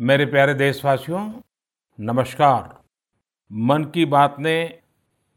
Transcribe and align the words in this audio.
मेरे 0.00 0.26
प्यारे 0.26 0.54
देशवासियों, 0.54 1.32
नमस्कार। 2.00 2.82
मन 3.52 3.84
की 3.84 4.04
बात 4.04 4.36
ने 4.38 4.78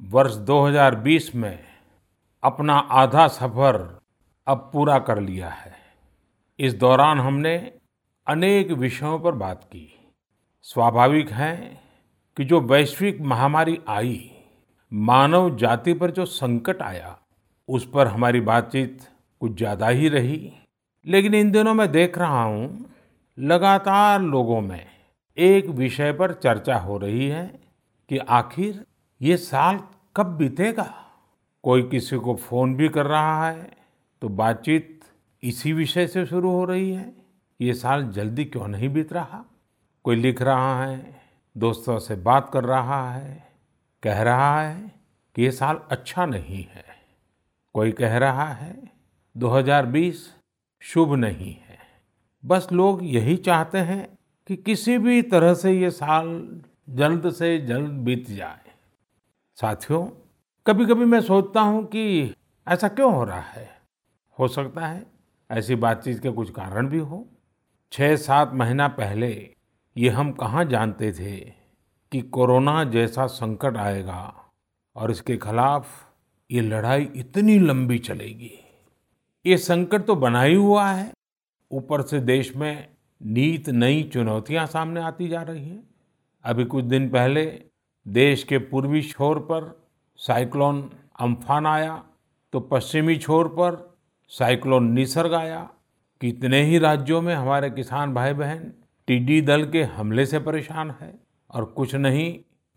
वर्ष 0.01 0.33
2020 0.33 1.35
में 1.35 1.59
अपना 2.43 2.73
आधा 2.73 3.27
सफ़र 3.27 3.99
अब 4.47 4.69
पूरा 4.73 4.99
कर 4.99 5.19
लिया 5.19 5.49
है। 5.49 5.73
इस 6.59 6.73
दौरान 6.73 7.19
हमने 7.19 7.71
अनेक 8.27 8.71
विषयों 8.71 9.19
पर 9.19 9.31
बात 9.31 9.63
की। 9.63 10.11
स्वाभाविक 10.61 11.29
है 11.29 11.81
कि 12.37 12.45
जो 12.45 12.61
वैश्विक 12.61 13.21
महामारी 13.21 13.79
आई, 13.87 14.31
मानव 14.93 15.57
जाति 15.57 15.93
पर 15.93 16.11
जो 16.11 16.25
संकट 16.25 16.81
आया, 16.81 17.19
उस 17.67 17.89
पर 17.93 18.07
हमारी 18.07 18.41
बातचीत 18.41 18.99
कुछ 19.39 19.57
ज़्यादा 19.57 19.87
ही 19.87 20.09
रही। 20.09 20.53
लेकिन 21.05 21.33
इन 21.33 21.51
दिनों 21.51 21.73
मैं 21.73 21.91
देख 21.91 22.17
रहा 22.17 22.43
हूँ 22.43 22.85
लगातार 23.39 24.21
लोगों 24.21 24.59
में 24.61 24.85
एक 25.37 25.65
विषय 25.65 26.11
पर 26.13 26.33
चर्चा 26.33 26.77
हो 26.77 26.97
रही 26.97 27.27
है 27.27 27.45
कि 28.09 28.17
आखिर 28.17 28.83
ये 29.21 29.37
साल 29.37 29.79
कब 30.15 30.35
बीतेगा? 30.37 30.93
कोई 31.63 31.83
किसी 31.83 32.17
को 32.17 32.35
फ़ोन 32.35 32.75
भी 32.75 32.89
कर 32.89 33.05
रहा 33.05 33.49
है 33.49 33.71
तो 34.21 34.29
बातचीत 34.29 34.99
इसी 35.43 35.73
विषय 35.73 36.07
से 36.07 36.25
शुरू 36.25 36.51
हो 36.51 36.65
रही 36.65 36.91
है। 36.91 37.13
ये 37.61 37.73
साल 37.73 38.07
जल्दी 38.07 38.45
क्यों 38.45 38.67
नहीं 38.67 38.89
बीत 38.89 39.13
रहा? 39.13 39.43
कोई 40.03 40.15
लिख 40.15 40.41
रहा 40.41 40.83
है, 40.85 41.21
दोस्तों 41.57 41.97
से 41.99 42.15
बात 42.15 42.49
कर 42.53 42.63
रहा 42.63 43.11
है, 43.11 43.47
कह 44.03 44.21
रहा 44.21 44.61
है 44.61 44.91
कि 45.35 45.41
ये 45.41 45.51
साल 45.51 45.79
अच्छा 45.89 46.25
नहीं 46.25 46.63
है। 46.63 46.85
कोई 47.73 47.91
कह 47.91 48.17
रहा 48.17 48.47
है 48.53 48.75
2020 49.37 50.27
शुभ 50.81 51.15
नहीं 51.15 51.53
है। 51.53 51.68
बस 52.43 52.67
लोग 52.71 52.99
यही 53.03 53.35
चाहते 53.37 53.77
हैं 53.77 54.07
कि 54.49 54.55
किसी 54.55 54.97
भी 54.97 55.21
तरह 55.21 55.53
से 55.53 55.71
ये 55.71 55.89
साल 55.89 56.27
जल्द 56.89 57.29
से 57.31 57.57
जल्द 57.57 57.89
बीत 58.05 58.29
जाए। 58.29 58.71
साथियों 59.57 60.05
कभी 60.65 60.85
कभी 60.85 61.05
मैं 61.05 61.21
सोचता 61.21 61.61
हूँ 61.61 61.83
कि 61.85 62.33
ऐसा 62.67 62.87
क्यों 62.87 63.13
हो 63.13 63.23
रहा 63.23 63.39
है? 63.39 63.69
हो 64.39 64.47
सकता 64.47 64.85
है 64.87 65.05
ऐसी 65.49 65.75
बातचीत 65.75 66.19
के 66.19 66.29
कुछ 66.29 66.49
कारण 66.49 66.87
भी 66.87 66.99
हो। 66.99 67.25
छः 67.91 68.15
सात 68.15 68.53
महीना 68.53 68.87
पहले 68.87 69.31
ये 69.95 70.09
हम 70.09 70.31
कहाँ 70.31 70.65
जानते 70.65 71.11
थे 71.11 71.35
कि 72.11 72.21
कोरोना 72.21 72.83
जैसा 72.83 73.25
संकट 73.27 73.77
आएगा 73.77 74.33
और 74.95 75.11
इसके 75.11 75.37
खिलाफ 75.37 75.87
ये 76.49 76.61
लड़ाई 76.61 77.09
इतनी 77.15 77.59
लंबी 77.59 77.97
चलेगी। 77.99 78.51
ये 79.45 79.57
संकट 79.57 80.05
तो 80.05 80.15
बना 80.15 80.41
ही 80.41 80.55
हुआ 80.55 80.89
है 80.91 81.11
ऊपर 81.71 82.01
से 82.01 82.19
देश 82.19 82.55
में 82.55 82.87
नीत 83.21 83.69
नई 83.69 84.03
चुनौतियाँ 84.13 84.65
सामने 84.67 85.01
आती 85.01 85.27
जा 85.27 85.41
रही 85.41 85.67
हैं। 85.69 85.83
अभी 86.45 86.65
कुछ 86.65 86.83
दिन 86.85 87.09
पहले 87.09 87.45
देश 88.05 88.43
के 88.43 88.57
पूर्वी 88.57 89.01
छोर 89.01 89.39
पर 89.41 89.71
साइक्लोन 90.19 90.89
अम्फान 91.19 91.65
आया 91.67 92.03
तो 92.53 92.59
पश्चिमी 92.59 93.15
छोर 93.17 93.47
पर 93.49 93.77
साइक्लोन 94.31 94.91
निसर्ग 94.93 95.33
आया। 95.33 95.59
कितने 96.21 96.61
ही 96.63 96.77
राज्यों 96.79 97.21
में 97.21 97.33
हमारे 97.35 97.69
किसान 97.69 98.13
भाई 98.13 98.33
बहन 98.33 98.71
टिड्डी 99.07 99.41
दल 99.41 99.63
के 99.71 99.83
हमले 99.83 100.25
से 100.25 100.39
परेशान 100.39 100.95
है, 101.01 101.13
और 101.49 101.65
कुछ 101.65 101.95
नहीं 101.95 102.33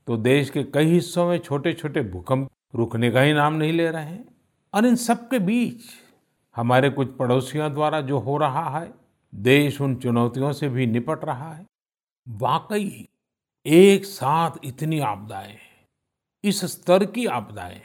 तो 0.09 0.17
देश 0.17 0.51
के 0.51 0.63
कई 0.65 0.87
हिस्सों 0.87 1.27
में 1.29 1.39
छोटे 1.39 1.73
छोटे 1.73 2.03
भूकंप 2.03 2.51
रुकने 2.75 3.11
का 3.11 3.21
ही 3.21 3.33
नाम 3.33 3.55
नहीं 3.55 3.73
ले 3.73 3.91
रहे 3.91 4.05
हैं। 4.05 4.25
और 4.75 4.87
इन 4.87 4.97
सब 4.97 5.29
के 5.29 5.39
बीच 5.41 5.83
हमारे 6.57 6.91
कुछ 6.91 7.17
पड़ोसियों 7.17 7.73
द्वारा 7.75 8.01
जो 8.01 8.19
हो 8.19 8.37
रहा 8.37 8.79
है, 8.79 8.93
देश 9.33 9.81
उन 9.81 9.95
चुनौतियों 9.97 10.53
से 10.53 10.69
भी 10.69 10.87
निपट 10.87 11.25
रहा 11.25 11.53
है। 11.53 11.67
वाकई 12.27 13.09
एक 13.67 14.05
साथ 14.05 14.51
इतनी 14.65 14.99
आपदाएँ, 15.01 15.57
इस 16.45 16.65
स्तर 16.65 17.05
की 17.05 17.27
आपदाएँ 17.27 17.81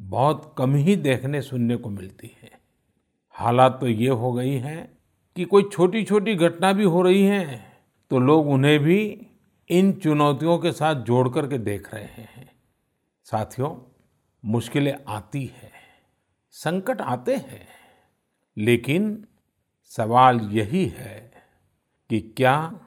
बहुत 0.00 0.54
कम 0.58 0.74
ही 0.74 0.96
देखने 0.96 1.42
सुनने 1.42 1.76
को 1.76 1.90
मिलती 1.90 2.30
है। 2.42 2.50
हालात 3.34 3.78
तो 3.80 3.88
ये 3.88 4.08
हो 4.08 4.32
गई 4.32 4.54
हैं 4.58 4.98
कि 5.36 5.44
कोई 5.44 5.68
छोटी 5.72 6.04
छोटी 6.04 6.34
घटना 6.34 6.72
भी 6.72 6.84
हो 6.84 7.02
रही 7.02 7.22
है 7.22 7.64
तो 8.10 8.18
लोग 8.18 8.48
उन्हें 8.48 8.78
भी 8.78 9.26
इन 9.70 9.92
चुनौतियों 9.92 10.58
के 10.58 10.72
साथ 10.72 11.02
जोड़ 11.02 11.28
करके 11.28 11.58
देख 11.58 11.94
रहे 11.94 12.04
हैं। 12.04 12.50
साथियों, 13.26 13.74
मुश्किलें 14.44 14.96
आती 15.08 15.44
है। 15.46 15.71
संकट 16.52 17.00
आते 17.00 17.36
हैं। 17.36 17.68
लेकिन 18.56 19.24
सवाल 19.84 20.40
यही 20.40 20.86
है 20.86 21.32
कि 22.10 22.20
क्या 22.20 22.80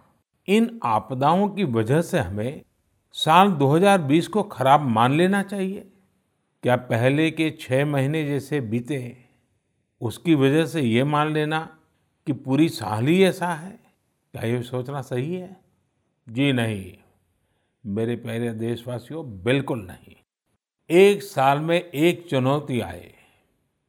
इन 0.48 0.80
आपदाओं 0.84 1.50
की 1.50 1.64
वजह 1.64 2.02
से 2.02 2.20
हमें 2.20 2.62
साल 3.14 3.52
2020 3.52 4.28
को 4.28 4.44
खराब 4.44 4.82
मान 4.82 5.14
लेना 5.14 5.44
चाहिए? 5.44 5.94
क्या 6.64 6.76
पहले 6.76 7.32
के 7.32 7.58
छह 7.60 7.86
महीने 7.86 8.26
जैसे 8.26 8.62
बीते, 8.62 9.26
उसकी 10.02 10.36
वजह 10.36 10.66
से 10.66 10.82
ये 10.82 11.04
मान 11.04 11.34
लेना 11.34 11.78
कि 12.28 12.34
पूरी 12.34 12.70
साल 12.70 13.06
ही 13.06 13.24
ऐसा 13.24 13.48
है? 13.48 13.80
क्या 14.34 14.42
ये 14.42 14.64
सोचना 14.64 15.02
सही 15.02 15.36
है? 15.36 15.58
जी 16.30 16.54
नहीं। 16.54 16.98
मेरे 17.86 18.16
प्यारे 18.16 18.54
देशवासियों, 18.54 19.44
बिल्कुल 19.44 19.80
नहीं। 19.80 20.16
एक 20.90 21.24
साल 21.24 21.60
में 21.60 21.82
एक 21.82 22.30
चुनौती 22.30 22.80
आए। 22.80 23.15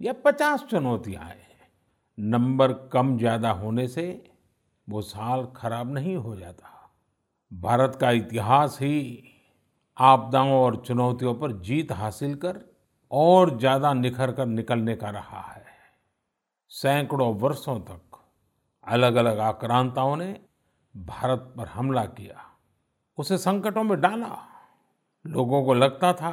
या 0.01 0.13
पचास 0.25 0.65
चुनौतियाँ 0.71 1.25
आए 1.25 1.45
नंबर 2.19 2.73
कम 2.93 3.17
ज़्यादा 3.19 3.51
होने 3.51 3.87
से 3.89 4.07
वो 4.89 5.01
साल 5.03 5.47
खराब 5.57 5.93
नहीं 5.95 6.17
हो 6.17 6.35
जाता। 6.37 6.73
भारत 7.53 7.97
का 8.01 8.11
इतिहास 8.11 8.79
ही 8.83 9.23
आपदाओं 9.97 10.53
और 10.53 10.77
चुनौतियों 10.87 11.35
पर 11.35 11.53
जीत 11.61 11.93
हासिल 11.93 12.35
कर 12.35 12.61
और 13.11 13.59
ज़्यादा 13.59 13.93
निखर 13.93 14.33
कर 14.33 14.47
निकलने 14.47 14.95
का 14.97 15.11
रहा 15.11 15.41
है। 15.43 15.65
सैकड़ों 16.71 17.35
वर्षों 17.35 17.79
तक 17.81 18.19
अलग 18.87 19.15
अलग 19.15 19.39
आक्रांताओं 19.39 20.17
ने 20.17 20.29
भारत 20.95 21.53
पर 21.57 21.67
हमला 21.67 22.05
किया। 22.05 22.45
उसे 23.19 23.39
संकटों 23.39 23.83
में 23.83 24.01
डाला। 24.01 24.37
लोगों 25.25 25.65
को 25.65 25.75
लगता 25.75 26.13
था 26.13 26.31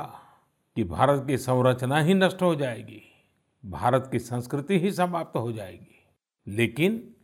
कि 0.77 0.83
भारत 0.83 1.23
की 1.27 1.37
संरचना 1.37 1.99
ही 1.99 2.13
नष्ट 2.13 2.41
हो 2.41 2.53
जाएगी। 2.55 3.01
भारत 3.65 4.09
की 4.11 4.19
संस्कृति 4.19 4.79
ही 4.79 4.91
समाप्त 4.91 5.37
हो 5.37 5.51
जाएगी। 5.51 6.05
लेकिन 6.47 7.15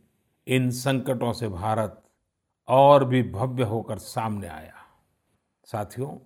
इन 0.46 0.70
संकटों 0.70 1.32
से 1.32 1.48
भारत 1.48 2.02
और 2.68 3.04
भी 3.04 3.22
भव्य 3.22 3.62
होकर 3.62 3.98
सामने 3.98 4.46
आया। 4.46 4.74
साथियों, 5.64 6.18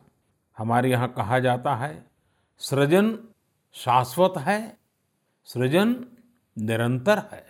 हमारे 0.59 0.91
यहाँ 0.91 1.13
कहा 1.13 1.39
जाता 1.39 1.77
है, 1.77 2.11
सृजन 2.59 3.19
शाश्वत 3.73 4.35
है, 4.39 4.77
सृजन 5.45 6.07
निरंतर 6.59 7.19
है। 7.19 7.47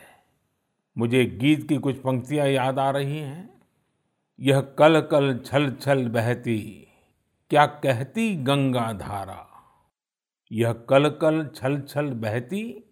मुझे 0.99 1.25
गीत 1.27 1.69
की 1.69 1.77
कुछ 1.77 1.99
पंक्तियाँ 1.99 2.47
याद 2.47 2.79
आ 2.79 2.91
रही 2.91 3.19
हैं। 3.19 3.63
यह 4.41 4.61
कल 4.61 5.01
कल 5.01 5.39
छल 5.39 5.73
छल 5.73 6.09
बहती, 6.09 6.89
क्या 7.51 7.67
कहती 7.67 8.37
गंगा 8.37 8.93
धारा? 8.93 9.54
यह 10.55 10.73
कल 10.73 11.09
कल 11.09 11.51
छल 11.55 11.81
छल 11.81 12.11
बहती, 12.11 12.85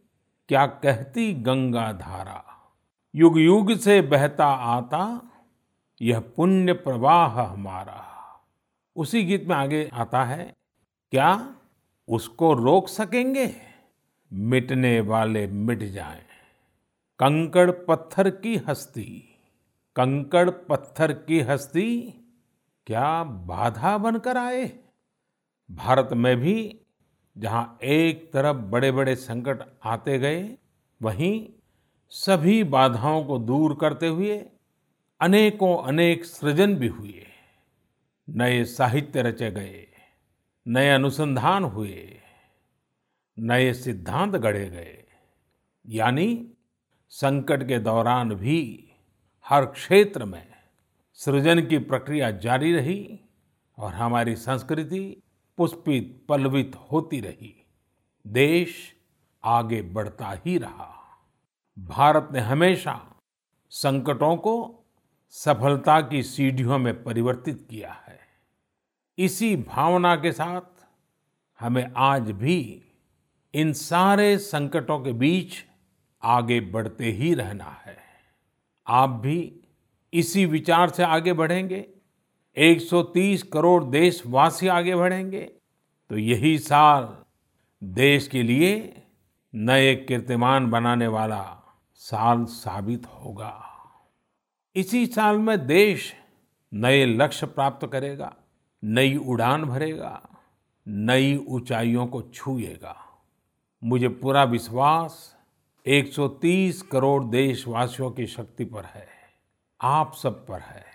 क्या 0.49 0.67
कहती 0.67 1.35
गंगा 1.35 1.93
धारा? 1.93 2.45
युग 3.15 3.39
युग 3.39 3.75
से 3.75 4.03
बहता 4.03 4.47
आता, 4.47 5.31
यह 6.03 6.21
पुण्य 6.21 6.73
प्रवाह 6.73 7.41
हमारा। 7.41 8.07
उसी 8.97 9.23
गीत 9.23 9.45
में 9.45 9.57
आगे 9.57 9.91
आता 9.93 10.25
है, 10.25 10.55
क्या 11.11 11.57
उसको 12.09 12.55
रोक 12.55 12.89
सकेंगे? 12.89 13.55
मिटने 14.33 15.01
वाले 15.01 15.47
मिट 15.47 15.79
जाएँ। 15.79 16.23
कंकड़ 17.19 17.71
पत्थर 17.71 18.31
की 18.31 18.57
हस्ती, 18.57 19.39
कंकड़ 19.97 20.51
पत्थर 20.51 21.13
की 21.13 21.41
हस्ती, 21.41 22.15
क्या 22.87 23.25
बाधा 23.25 23.99
बनकर 23.99 24.37
आए? 24.37 24.79
भारत 25.71 26.09
में 26.13 26.37
भी 26.37 26.79
जहाँ 27.37 27.79
एक 27.83 28.33
तरफ़ 28.33 28.57
बड़े 28.57 28.91
बड़े 28.93 29.15
संकट 29.17 29.63
आते 29.85 30.19
गए, 30.19 30.57
वहीं 31.01 31.49
सभी 32.13 32.65
बाधाओं 32.65 33.25
को 33.25 33.39
दूर 33.39 33.77
करते 33.81 34.07
हुए 34.07 34.39
अनेकों 35.21 35.77
अनेक 35.85 36.25
सृजन 36.25 36.75
भी 36.77 36.89
हुए। 36.89 37.27
नए 38.29 38.65
साहित्य 38.65 39.23
रचे 39.23 39.51
गए, 39.51 39.87
नए 40.67 40.91
अनुसंधान 40.91 41.65
हुए, 41.65 42.21
नए 43.39 43.73
सिद्धांत 43.73 44.37
गढ़े 44.37 44.69
गए। 44.71 45.05
यानी 45.87 46.53
संकट 47.13 47.67
के 47.69 47.79
दौरान 47.79 48.35
भी 48.35 48.89
हर 49.47 49.65
क्षेत्र 49.65 50.25
में 50.25 50.47
सृजन 51.15 51.67
की 51.67 51.79
प्रक्रिया 51.79 52.31
जारी 52.31 52.73
रही 52.73 53.21
और 53.79 53.95
हमारी 53.95 54.37
संस्कृति 54.37 55.23
पुष्पित 55.63 56.27
पल्लवित 56.29 56.73
होती 56.93 57.21
रही। 57.21 57.67
देश 58.27 58.95
आगे 59.45 59.83
बढ़ता 59.83 60.39
ही 60.47 60.59
रहा। 60.59 61.19
भारत 61.79 62.29
ने 62.33 62.39
हमेशा 62.39 63.17
संकटों 63.71 64.37
को 64.37 64.85
सफलता 65.31 66.01
की 66.01 66.23
सीढ़ियों 66.23 66.79
में 66.79 67.05
परिवर्तित 67.05 67.67
किया 67.71 67.93
है। 67.93 68.19
इसी 69.19 69.57
भावना 69.57 70.17
के 70.17 70.33
साथ 70.33 70.87
हमें 71.61 71.93
आज 71.97 72.31
भी 72.31 72.85
इन 73.55 73.73
सारे 73.73 74.39
संकटों 74.39 75.01
के 75.01 75.13
बीच 75.13 75.65
आगे 76.23 76.61
बढ़ते 76.61 77.05
ही 77.05 77.35
रहना 77.35 77.83
है। 77.87 77.99
आप 78.87 79.11
भी 79.11 79.61
इसी 80.13 80.47
विचार 80.47 80.91
से 80.91 81.03
आगे 81.03 81.33
बढ़ेंगे। 81.33 81.92
130 82.57 83.43
करोड़ 83.43 83.85
देशवासी 83.85 84.69
आगे 84.69 84.97
बढ़ेंगे। 84.97 85.53
तो 86.11 86.19
यही 86.19 86.59
साल 86.59 87.17
देश 87.85 88.29
के 88.29 88.43
लिए 88.43 89.03
नए 89.55 89.95
कीर्तिमान 89.95 90.71
बनाने 90.71 91.07
वाला 91.07 91.59
साल 91.95 92.45
साबित 92.45 93.07
होगा। 93.07 93.69
इसी 94.77 95.07
साल 95.07 95.39
में 95.39 95.67
देश 95.67 96.15
नए 96.75 97.07
लक्ष्य 97.07 97.47
प्राप्त 97.47 97.87
करेगा, 97.87 98.37
नई 98.85 99.17
उड़ान 99.17 99.65
भरेगा, 99.65 100.29
नई 100.89 101.47
ऊंचाइयों 101.49 102.07
को 102.07 102.23
छूएगा। 102.23 102.97
मुझे 103.85 104.09
पूरा 104.09 104.45
विश्वास 104.45 105.37
130 105.87 106.83
करोड़ 106.83 107.25
देशवासियों 107.25 108.11
की 108.11 108.27
शक्ति 108.27 108.65
पर 108.65 108.85
है। 108.85 109.09
आप 109.81 110.15
सब 110.15 110.47
पर 110.47 110.61
है। 110.61 110.92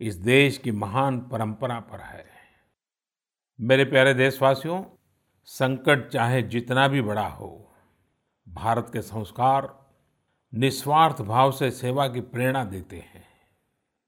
इस 0.00 0.14
देश 0.14 0.58
की 0.58 0.70
महान 0.70 1.20
परंपरा 1.20 1.80
पर 1.80 2.00
है। 2.00 2.26
मेरे 3.60 3.84
प्यारे 3.84 4.14
देशवासियों, 4.14 4.84
संकट 5.44 6.08
चाहे 6.08 6.42
जितना 6.42 6.88
भी 6.88 7.02
बड़ा 7.02 7.28
हो, 7.28 7.74
भारत 8.48 8.90
के 8.92 9.02
संस्कार 9.02 9.86
निस्वार्थ 10.54 11.22
भाव 11.22 11.52
से 11.52 11.70
सेवा 11.70 12.08
की 12.08 12.20
प्रेरणा 12.20 12.64
देते 12.64 12.96
हैं। 12.96 13.24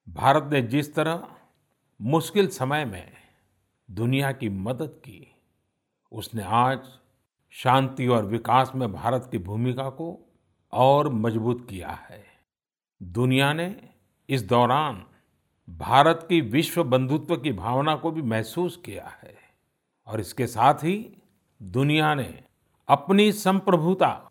भारत 0.09 0.51
ने 0.53 0.63
जिस 0.63 0.95
तरह 0.95 1.29
मुश्किल 2.01 2.49
समय 2.49 2.85
में 2.85 3.13
दुनिया 3.91 4.33
की 4.33 4.49
मदद 4.49 4.89
की, 4.89 5.35
उसने 6.13 6.43
आज 6.43 6.81
शांति 7.51 8.07
और 8.07 8.25
विकास 8.25 8.73
में 8.75 8.93
भारत 8.93 9.29
की 9.31 9.39
भूमिका 9.39 9.91
को 9.91 10.37
और 10.73 11.09
मज़बूत 11.09 11.67
किया 11.71 11.91
है। 11.91 12.25
दुनिया 13.03 13.53
ने 13.53 13.91
इस 14.29 14.43
दौरान 14.43 15.07
भारत 15.69 16.27
की 16.29 16.41
विश्व 16.41 16.85
बंधुत्व 16.85 17.37
की 17.37 17.53
भावना 17.53 17.97
को 17.97 18.11
भी 18.11 18.23
महसूस 18.23 18.83
किया 18.85 19.09
है 19.09 19.37
और 20.07 20.21
इसके 20.21 20.47
साथ 20.47 20.75
ही 20.75 21.23
दुनिया 21.63 22.15
ने 22.15 22.45
अपनी 22.89 23.33
संप्रभुता 23.33 24.31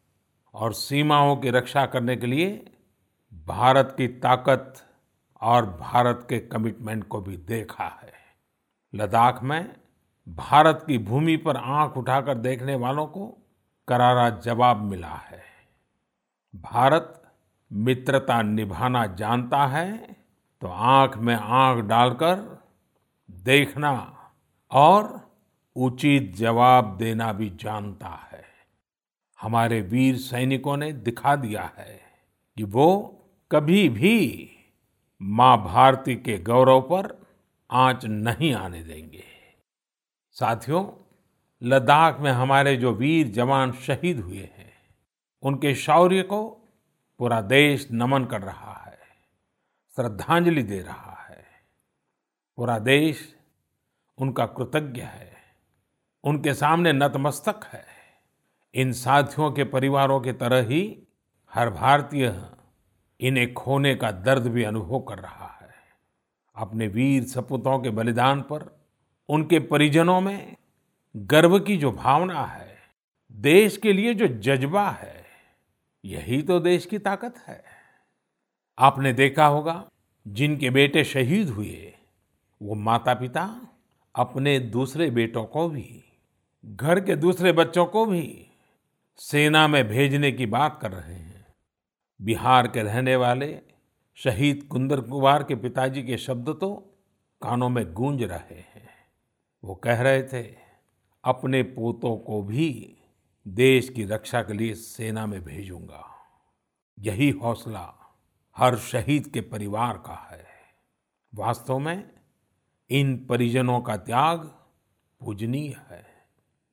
और 0.54 0.74
सीमाओं 0.74 1.38
की 1.38 1.50
रक्षा 1.50 1.86
करने 1.86 2.16
के 2.16 2.28
लिए 2.28 2.72
भारत 3.46 3.94
की 3.98 4.08
ताकत 4.08 4.74
और 5.42 5.66
भारत 5.66 6.28
के 6.30 6.40
कमिटमेंट 6.40 7.08
को 7.08 7.22
भी 7.22 7.38
देखा 7.38 8.00
है। 8.04 8.14
लद्दाख 8.96 9.44
में 9.44 9.76
भारत 10.30 10.84
की 10.88 10.98
भूमि 10.98 11.38
पर 11.38 11.58
आँख 11.58 11.98
उठाकर 11.98 12.36
देखने 12.36 12.76
वालों 12.76 13.08
को 13.08 13.38
करारा 13.88 14.30
जवाब 14.30 14.78
मिला 14.78 15.14
है। 15.14 15.44
भारत 16.56 17.32
मित्रता 17.74 18.42
निभाना 18.42 19.06
जानता 19.06 19.66
है 19.66 20.17
तो 20.62 20.68
आँख 20.68 21.18
में 21.18 21.36
आँख 21.36 21.84
डालकर 21.84 22.64
देखना 23.32 23.94
और 24.72 25.30
उचित 25.76 26.36
जवाब 26.36 26.98
देना 26.98 27.34
भी 27.34 27.50
जानता 27.50 28.30
है। 28.32 28.44
हमारे 29.42 29.82
वीर 29.82 30.18
सैनिकों 30.18 30.78
ने 30.78 30.92
दिखा 30.94 31.36
दिया 31.36 31.72
है 31.78 32.02
कि 32.58 32.64
वो 32.64 33.20
कभी 33.52 33.90
भी 33.90 34.50
माँ 35.22 35.64
भारती 35.64 36.16
के 36.16 36.38
गौरव 36.38 36.82
पर 36.82 37.26
आँच 37.72 38.06
नहीं 38.06 38.54
आने 38.54 38.84
देंगे। 38.84 39.24
साथियों, 40.32 40.86
लद्दाख 41.64 42.20
में 42.20 42.32
हमारे 42.32 42.76
जो 42.78 42.94
वीर 42.94 43.28
जवान 43.28 43.72
शहीद 43.72 44.20
हुए 44.20 44.50
हैं, 44.58 44.74
उनके 45.44 45.76
शौर्य 45.76 46.22
को 46.22 46.50
पूरा 47.20 47.42
देश 47.42 47.88
नमन 47.92 48.26
कर 48.26 48.42
रहा 48.42 48.74
है 48.74 48.77
श्रद्धांजलि 49.98 50.64
दे 50.64 50.82
रहा 50.82 51.28
है। 51.30 51.44
पूरा 52.58 52.80
देश 52.80 53.36
उनका 54.18 54.46
कृतज्ञ 54.46 55.02
है। 55.02 55.34
उनके 56.24 56.54
सामने 56.54 56.94
नतमस्तक 56.94 57.60
है। 57.64 57.86
इन 58.74 58.94
साथियों 58.94 59.52
के 59.52 59.64
परिवारों 59.64 60.22
के 60.22 60.34
तरह 60.34 60.68
ही 60.68 61.08
हर 61.54 61.70
भारतीय 61.70 62.50
इन्हें 63.22 63.54
खोने 63.54 63.96
का 63.96 64.12
दर्द 64.12 64.48
भी 64.48 64.64
अनुभव 64.64 65.00
कर 65.00 65.20
रहा 65.20 65.58
है। 65.62 65.74
अपने 66.56 66.88
वीर 66.88 67.24
सपूतों 67.24 67.80
के 67.80 67.90
बलिदान 67.90 68.42
पर, 68.42 68.86
उनके 69.30 69.60
परिजनों 69.60 70.22
में 70.22 70.56
गर्व 71.16 71.60
की 71.60 71.78
जो 71.78 71.92
भावना 71.92 72.46
है, 72.46 72.78
देश 73.32 73.78
के 73.78 73.94
लिए 73.94 74.14
जो 74.14 74.28
जज्बा 74.28 74.90
है, 74.90 75.26
यही 76.06 76.42
तो 76.42 76.60
देश 76.60 76.86
की 76.86 77.00
ताकत 77.00 77.38
है। 77.48 77.77
आपने 78.80 79.14
देखा 79.14 79.46
होगा, 79.46 79.90
जिनके 80.28 80.70
बेटे 80.70 81.04
शहीद 81.04 81.50
हुए, 81.50 81.94
वो 82.62 82.76
माता 82.76 83.14
पिता 83.14 83.68
अपने 84.16 84.60
दूसरे 84.60 85.10
बेटों 85.10 85.46
को 85.46 85.70
भी, 85.70 86.04
घर 86.66 87.00
के 87.00 87.16
दूसरे 87.16 87.52
बच्चों 87.52 87.86
को 87.86 88.06
भी 88.06 88.48
सेना 89.18 89.68
में 89.68 89.88
भेजने 89.88 90.32
की 90.32 90.46
बात 90.46 90.80
कर 90.82 90.92
रहे 90.92 91.14
हैं। 91.14 91.46
बिहार 92.22 92.68
के 92.68 92.82
रहने 92.82 93.16
वाले 93.16 93.60
शहीद 94.16 94.64
कुंदर 94.64 95.02
कुमार 95.02 95.44
के 95.44 95.56
पिताजी 95.56 96.04
के 96.04 96.18
शब्द 96.18 96.50
तो 96.50 96.76
कानों 97.42 97.70
में 97.70 97.94
गूंज 97.94 98.24
रहे 98.24 98.56
हैं। 98.56 98.90
वो 99.64 99.76
कह 99.76 100.02
रहे 100.02 100.24
थे, 100.24 100.56
अपने 101.24 101.64
पोतों 101.64 102.18
को 102.18 102.42
भी 102.42 102.98
देश 103.48 103.90
की 103.90 104.06
रक्षा 104.06 104.42
के 104.42 104.54
लिए 104.54 104.74
सेना 104.74 105.26
में 105.26 105.44
भेजूँगा। 105.46 106.04
यही 107.00 107.30
हौसला 107.30 107.97
हर 108.58 108.78
शहीद 108.78 109.28
के 109.28 109.42
परिवार 109.42 109.98
का 109.98 110.28
है। 110.32 110.46
वास्तव 111.36 111.80
में 111.80 112.10
इन 112.90 113.16
परिजनों 113.26 113.82
का 113.82 113.98
त्याग 113.98 114.40
पूजनीय 115.22 115.76
है। 115.90 116.06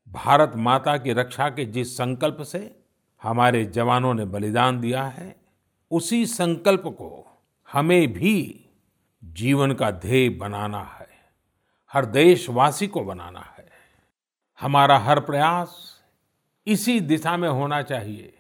भारत 0.09 0.53
माता 0.57 0.97
की 0.97 1.13
रक्षा 1.13 1.49
के 1.49 1.65
जिस 1.65 1.97
संकल्प 1.97 2.43
से 2.43 2.81
हमारे 3.23 3.65
जवानों 3.65 4.15
ने 4.15 4.25
बलिदान 4.25 4.81
दिया 4.81 5.05
है, 5.05 5.37
उसी 5.91 6.27
संकल्प 6.27 6.83
को 6.87 7.41
हमें 7.73 8.13
भी 8.13 8.67
जीवन 9.25 9.73
का 9.73 9.91
ध्येय 9.91 10.29
बनाना 10.29 10.83
है, 10.83 11.09
हर 11.93 12.07
देशवासी 12.07 12.87
को 12.87 13.05
बनाना 13.05 13.55
है। 13.59 13.69
हमारा 14.61 14.99
हर 14.99 15.21
प्रयास 15.21 16.01
इसी 16.67 17.01
दिशा 17.01 17.37
में 17.37 17.49
होना 17.49 17.83
चाहिए, 17.83 18.39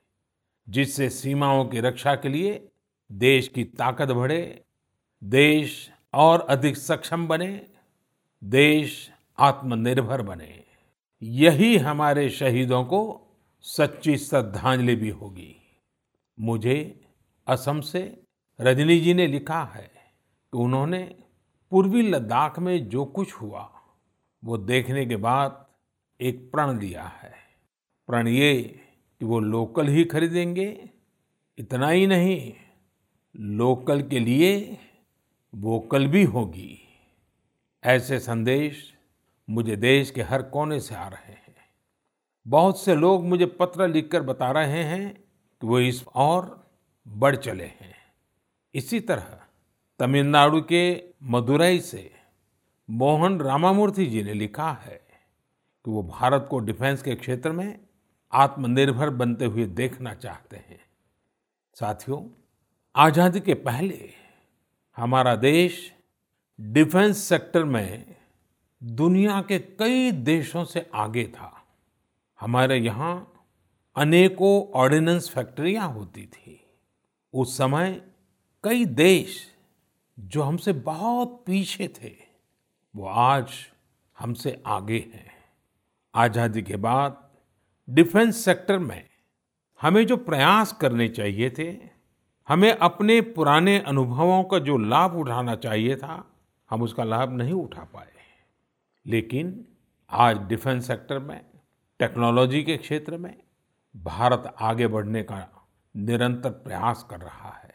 जिससे 0.69 1.11
सीमाओं 1.11 1.65
की 1.65 1.81
रक्षा 1.81 2.15
के 2.15 2.29
लिए 2.29 2.69
देश 3.15 3.49
की 3.49 3.65
ताकत 3.65 4.09
बढ़े, 4.09 4.65
देश 5.25 5.91
और 6.15 6.41
अधिक 6.41 6.77
सक्षम 6.77 7.27
बने, 7.27 7.67
देश 8.45 9.11
आत्मनिर्भर 9.39 10.23
बने। 10.23 10.65
यही 11.23 11.77
हमारे 11.77 12.31
शहीदों 12.31 12.85
को 12.85 13.27
सच्ची 13.61 14.17
श्रद्धांजलि 14.17 14.97
भी 14.97 15.09
होगी। 15.09 15.57
मुझे 16.41 17.05
असम 17.47 17.81
से 17.81 18.23
रजनी 18.61 19.01
जी 19.01 19.15
ने 19.15 19.27
लिखा 19.27 19.65
है 19.65 19.91
कि 20.53 20.59
उन्होंने 20.59 21.17
पूर्वी 21.71 22.03
लद्दाख 22.03 22.59
में 22.59 22.89
जो 22.89 23.05
कुछ 23.05 23.33
हुआ, 23.33 23.73
वो 24.45 24.59
देखने 24.59 25.07
के 25.07 25.17
बाद 25.17 25.67
एक 26.21 26.53
प्रण 26.53 26.79
लिया 26.79 27.03
है। 27.03 27.33
प्रण 28.07 28.29
ये 28.29 28.81
कि 29.19 29.25
वो 29.25 29.41
लोकल 29.41 29.89
ही 29.89 30.05
खरीदेंगे, 30.05 30.91
इतना 31.59 31.89
ही 31.89 32.07
नहीं। 32.07 32.53
लोकल 33.37 34.03
के 34.03 34.19
लिए 34.19 34.79
वोकल 35.55 36.07
भी 36.07 36.25
होगी। 36.25 36.79
ऐसे 37.85 38.19
संदेश 38.19 38.95
मुझे 39.51 39.77
देश 39.77 40.11
के 40.11 40.23
हर 40.23 40.43
कोने 40.43 40.81
से 40.81 40.95
आ 40.95 41.09
रहे 41.09 41.33
हैं। 41.33 41.55
बहुत 42.49 42.81
से 42.81 42.95
लोग 42.95 43.25
मुझे 43.25 43.47
पत्र 43.47 43.89
लिखकर 43.89 44.23
बता 44.23 44.51
रहे 44.51 44.85
हैं 44.85 45.15
कि 45.61 45.67
वो 45.67 45.81
इस 45.81 46.05
और 46.07 46.71
बढ़ 47.09 47.37
चले 47.37 47.65
हैं। 47.65 47.95
इसी 48.75 49.01
तरह 49.01 49.41
तमिलनाडु 49.99 50.61
के 50.61 51.05
मदुरई 51.23 51.81
से 51.81 52.13
मोहन 52.91 53.41
रामामूर्ति 53.41 54.07
जी 54.07 54.23
ने 54.23 54.35
लिखा 54.35 54.73
है 54.73 55.03
कि 55.85 55.91
वो 55.91 56.03
भारत 56.03 56.47
को 56.51 56.59
डिफेंस 56.59 57.03
के 57.03 57.15
क्षेत्र 57.15 57.53
में 57.53 57.81
आत्मनिर्भर 58.33 59.11
बनते 59.11 59.45
हुए 59.45 59.67
देखना 59.67 60.15
चाहते 60.15 60.57
हैं। 60.57 60.81
साथियों 61.75 62.44
आज़ादी 62.95 63.41
के 63.41 63.55
पहले 63.55 64.09
हमारा 64.97 65.35
देश 65.37 65.79
डिफेंस 66.59 67.19
सेक्टर 67.19 67.65
में 67.65 68.05
दुनिया 68.83 69.41
के 69.41 69.59
कई 69.59 70.11
देशों 70.13 70.65
से 70.65 70.85
आगे 70.95 71.25
था। 71.25 71.51
हमारे 72.41 72.77
यहाँ 72.77 73.15
अनेकों 73.97 74.53
ऑर्डिनेंस 74.81 75.29
फैक्ट्रियाँ 75.31 75.89
होती 75.93 76.27
थी। 76.27 76.61
उस 77.35 77.57
समय 77.59 78.01
कई 78.65 78.85
देश 78.85 79.39
जो 80.19 80.43
हमसे 80.43 80.73
बहुत 80.73 81.43
पीछे 81.47 81.89
थे, 81.97 82.13
वो 82.95 83.07
आज 83.07 83.53
हमसे 84.19 84.63
आगे 84.67 84.99
हैं। 85.15 85.33
आज़ादी 86.15 86.63
के 86.63 86.77
बाद 86.77 87.19
डिफेंस 87.89 88.45
सेक्टर 88.45 88.79
में 88.79 89.03
हमें 89.81 90.07
जो 90.07 90.17
प्रयास 90.17 90.73
करने 90.73 91.09
चाहिए 91.09 91.51
थे 91.51 91.94
हमें 92.49 92.73
अपने 92.73 93.21
पुराने 93.21 93.79
अनुभवों 93.79 94.45
का 94.45 94.59
जो 94.59 94.77
लाभ 94.77 95.15
उठाना 95.15 95.55
चाहिए 95.55 95.97
था, 95.97 96.31
हम 96.71 96.83
उसका 96.83 97.05
लाभ 97.05 97.33
नहीं 97.33 97.53
उठा 97.53 97.85
पाए। 97.85 98.13
लेकिन 99.07 99.69
आज 100.11 100.39
डिफेंस 100.39 100.87
सेक्टर 100.87 101.19
में, 101.19 101.45
टेक्नोलॉजी 101.99 102.63
के 102.63 102.77
क्षेत्र 102.77 103.17
में, 103.17 103.43
भारत 103.97 104.55
आगे 104.61 104.87
बढ़ने 104.87 105.23
का 105.23 105.69
निरंतर 105.97 106.51
प्रयास 106.51 107.07
कर 107.11 107.21
रहा 107.21 107.51
है। 107.51 107.75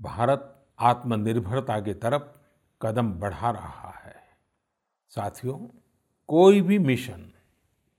भारत 0.00 0.66
आत्मनिर्भरता 0.80 1.80
की 1.80 1.94
तरफ़ 1.94 2.22
कदम 2.82 3.12
बढ़ा 3.12 3.50
रहा 3.50 3.90
है। 3.90 4.16
साथियों, 5.08 5.58
कोई 6.28 6.60
भी 6.60 6.78
मिशन, 6.78 7.32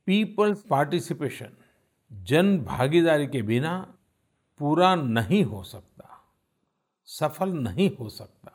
पीपल्स 0.06 0.62
पार्टिसिपेशन, 0.62 1.50
जन 2.14 2.60
भागीदारी 2.60 3.28
के 3.28 3.42
बिना 3.42 3.94
पूरा 4.60 4.94
नहीं 4.96 5.44
हो 5.44 5.64
सकता, 5.64 6.10
सफल 7.08 7.54
नहीं 7.54 7.90
हो 8.00 8.10
सकता। 8.10 8.52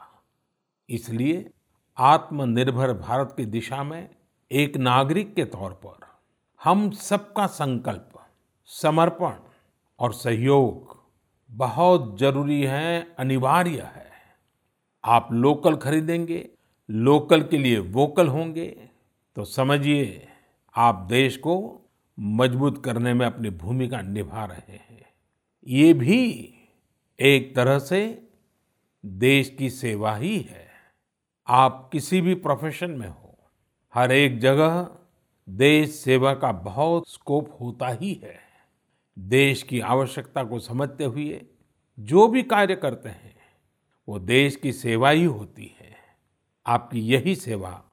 इसलिए 0.89 1.51
आत्मनिर्भर 1.97 2.93
भारत 2.93 3.35
की 3.37 3.45
दिशा 3.47 3.83
में 3.83 4.09
एक 4.51 4.77
नागरिक 4.77 5.35
के 5.35 5.45
तौर 5.47 5.73
पर 5.85 6.07
हम 6.61 6.91
सबका 6.91 7.47
संकल्प, 7.47 8.13
समर्पण 8.69 9.35
और 9.99 10.13
सहयोग 10.15 10.97
बहुत 11.51 12.17
ज़रूरी 12.19 12.63
है, 12.63 13.17
अनिवार्य 13.19 13.91
है। 13.95 14.07
आप 15.05 15.29
लोकल 15.33 15.77
खरीदेंगे, 15.77 16.49
लोकल 16.89 17.43
के 17.43 17.59
लिए 17.59 17.79
वोकल 17.79 18.29
होंगे 18.29 18.67
तो 19.37 19.45
समझिए 19.45 20.29
आप 20.75 21.07
देश 21.09 21.37
को 21.37 21.55
मज़बूत 22.19 22.83
करने 22.85 23.15
में 23.15 23.25
अपनी 23.27 23.51
भूमिका 23.53 24.01
निभा 24.03 24.45
रहे 24.45 24.73
हैं। 24.73 25.07
ये 25.71 25.93
भी 25.93 26.55
एक 27.21 27.57
तरह 27.57 27.79
से 27.79 28.29
देश 29.07 29.57
की 29.59 29.71
सेवा 29.71 30.17
ही 30.17 30.41
है। 30.41 30.69
आप 31.47 31.91
किसी 31.93 32.21
भी 32.21 32.35
प्रोफेशन 32.35 32.91
में 32.91 33.09
हो, 33.09 33.39
हर 33.95 34.13
एक 34.13 34.39
जगह 34.39 34.91
देश 35.49 35.91
सेवा 35.91 36.35
का 36.35 36.53
बहुत 36.53 37.11
स्कोप 37.11 37.59
होता 37.61 37.89
ही 37.89 38.15
है। 38.15 38.39
देश 39.19 39.63
की 39.63 39.81
आवश्यकता 39.81 40.45
को 40.45 40.59
समझते 40.59 41.05
हुए 41.05 41.47
जो 42.01 42.29
भी 42.29 42.43
कार्य 42.43 42.77
करते 42.77 43.09
हैं, 43.09 43.37
वो 44.09 44.19
देश 44.19 44.57
की 44.57 44.73
सेवा 44.73 45.11
ही 45.11 45.25
होती 45.25 45.77
है। 45.81 45.97
आपकी 46.67 47.01
यही 47.01 47.37
सेवा 47.37 47.85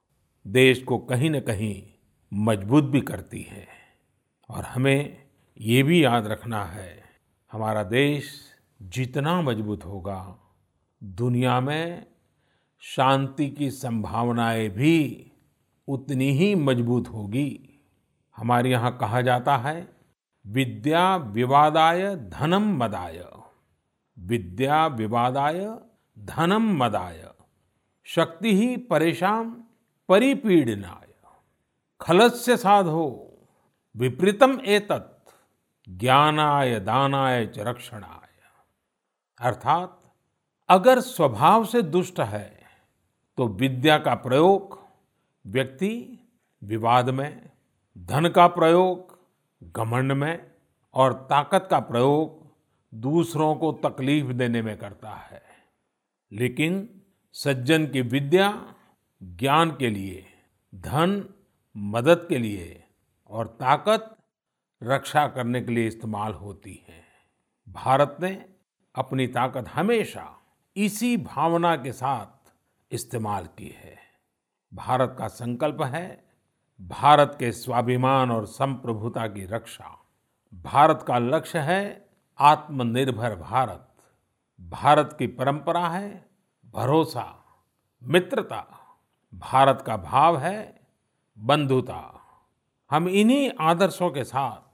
देश 0.46 0.82
को 0.82 0.98
कहीं 0.98 1.30
न 1.30 1.40
कहीं 1.40 1.82
मज़बूत 2.32 2.84
भी 2.84 3.00
करती 3.00 3.42
है। 3.42 3.68
और 4.48 4.64
हमें 4.64 5.26
ये 5.60 5.82
भी 5.82 6.04
याद 6.04 6.26
रखना 6.26 6.64
है 6.64 7.05
हमारा 7.56 7.82
देश 7.82 8.52
जितना 8.82 9.42
मज़बूत 9.42 9.84
होगा, 9.84 10.38
दुनिया 11.04 11.60
में 11.60 12.06
शांति 12.80 13.50
की 13.50 13.70
संभावनाएँ 13.70 14.68
भी 14.68 15.32
उतनी 15.88 16.30
ही 16.30 16.54
मज़बूत 16.54 17.08
होगी। 17.08 17.80
हमारे 18.36 18.70
यहाँ 18.70 18.96
कहा 18.96 19.20
जाता 19.20 19.56
है, 19.56 19.88
विद्या 20.46 21.16
विवादाय 21.16 22.16
धनम 22.16 22.84
मदाय। 22.84 23.28
विद्या 24.18 24.86
विवादाय 24.86 25.78
धनम 26.18 26.84
मदाय। 26.84 27.30
शक्ति 28.04 28.56
ही 28.56 28.76
परेशान 28.76 29.64
परिपीड़नाय। 30.08 31.14
खलस्य 32.00 32.56
साधो, 32.56 33.38
विपरीतम 33.96 34.60
एतत्। 34.66 35.15
ज्ञानाय, 35.88 36.80
दानाय 36.80 37.46
च 37.46 37.58
रक्षणाय। 37.58 38.28
अर्थात, 39.40 40.14
अगर 40.68 41.00
स्वभाव 41.00 41.64
से 41.64 41.82
दुष्ट 41.82 42.20
है 42.20 42.62
तो 43.36 43.48
विद्या 43.48 43.98
का 43.98 44.14
प्रयोग, 44.14 44.86
व्यक्ति 45.46 46.18
विवाद 46.64 47.10
में, 47.10 47.50
धन 47.98 48.28
का 48.28 48.46
प्रयोग, 48.46 49.18
घमंड 49.62 50.12
में 50.12 50.50
और 50.94 51.12
ताकत 51.12 51.68
का 51.70 51.80
प्रयोग 51.80 52.46
दूसरों 52.94 53.54
को 53.54 53.72
तकलीफ़ 53.72 54.26
देने 54.26 54.62
में 54.62 54.78
करता 54.78 55.10
है। 55.10 55.42
लेकिन 56.32 57.02
सज्जन 57.32 57.86
की 57.86 58.00
विद्या, 58.00 58.74
ज्ञान 59.22 59.70
के 59.70 59.90
लिए, 59.90 60.26
धन, 60.74 61.34
मदद 61.76 62.26
के 62.28 62.38
लिए 62.38 62.84
और 63.30 63.46
ताकत 63.46 64.15
रक्षा 64.82 65.28
करने 65.28 65.60
के 65.60 65.72
लिए 65.72 65.86
इस्तेमाल 65.86 66.32
होती 66.32 66.84
है। 66.88 67.02
भारत 67.68 68.16
ने 68.20 68.48
अपनी 68.94 69.26
ताकत 69.26 69.68
हमेशा 69.68 70.38
इसी 70.76 71.16
भावना 71.16 71.76
के 71.76 71.92
साथ 71.92 72.52
इस्तेमाल 72.92 73.46
की 73.46 73.68
है। 73.68 73.96
भारत 74.74 75.16
का 75.18 75.28
संकल्प 75.28 75.82
है, 75.82 76.28
भारत 76.80 77.36
के 77.38 77.52
स्वाभिमान 77.52 78.30
और 78.30 78.46
संप्रभुता 78.46 79.26
की 79.26 79.46
रक्षा। 79.46 79.98
भारत 80.54 81.04
का 81.08 81.18
लक्ष्य 81.18 81.58
है 81.58 82.08
आत्मनिर्भर 82.38 83.36
भारत। 83.36 83.88
भारत 84.60 85.16
की 85.18 85.26
परंपरा 85.26 85.88
है 85.88 86.28
भरोसा, 86.74 87.44
मित्रता। 88.02 88.66
भारत 89.34 89.84
का 89.86 89.96
भाव 89.96 90.38
है 90.38 90.80
बंधुता। 91.38 92.20
हम 92.90 93.08
इन्हीं 93.08 93.50
आदर्शों 93.60 94.10
के 94.10 94.24
साथ 94.24 94.65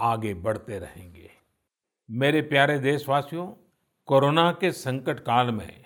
आगे 0.00 0.34
बढ़ते 0.34 0.78
रहेंगे। 0.78 1.30
मेरे 2.08 2.42
प्यारे 2.42 2.78
देशवासियों, 2.78 3.46
कोरोना 4.08 4.50
के 4.52 4.70
संकट 4.72 5.20
काल 5.20 5.50
में 5.50 5.84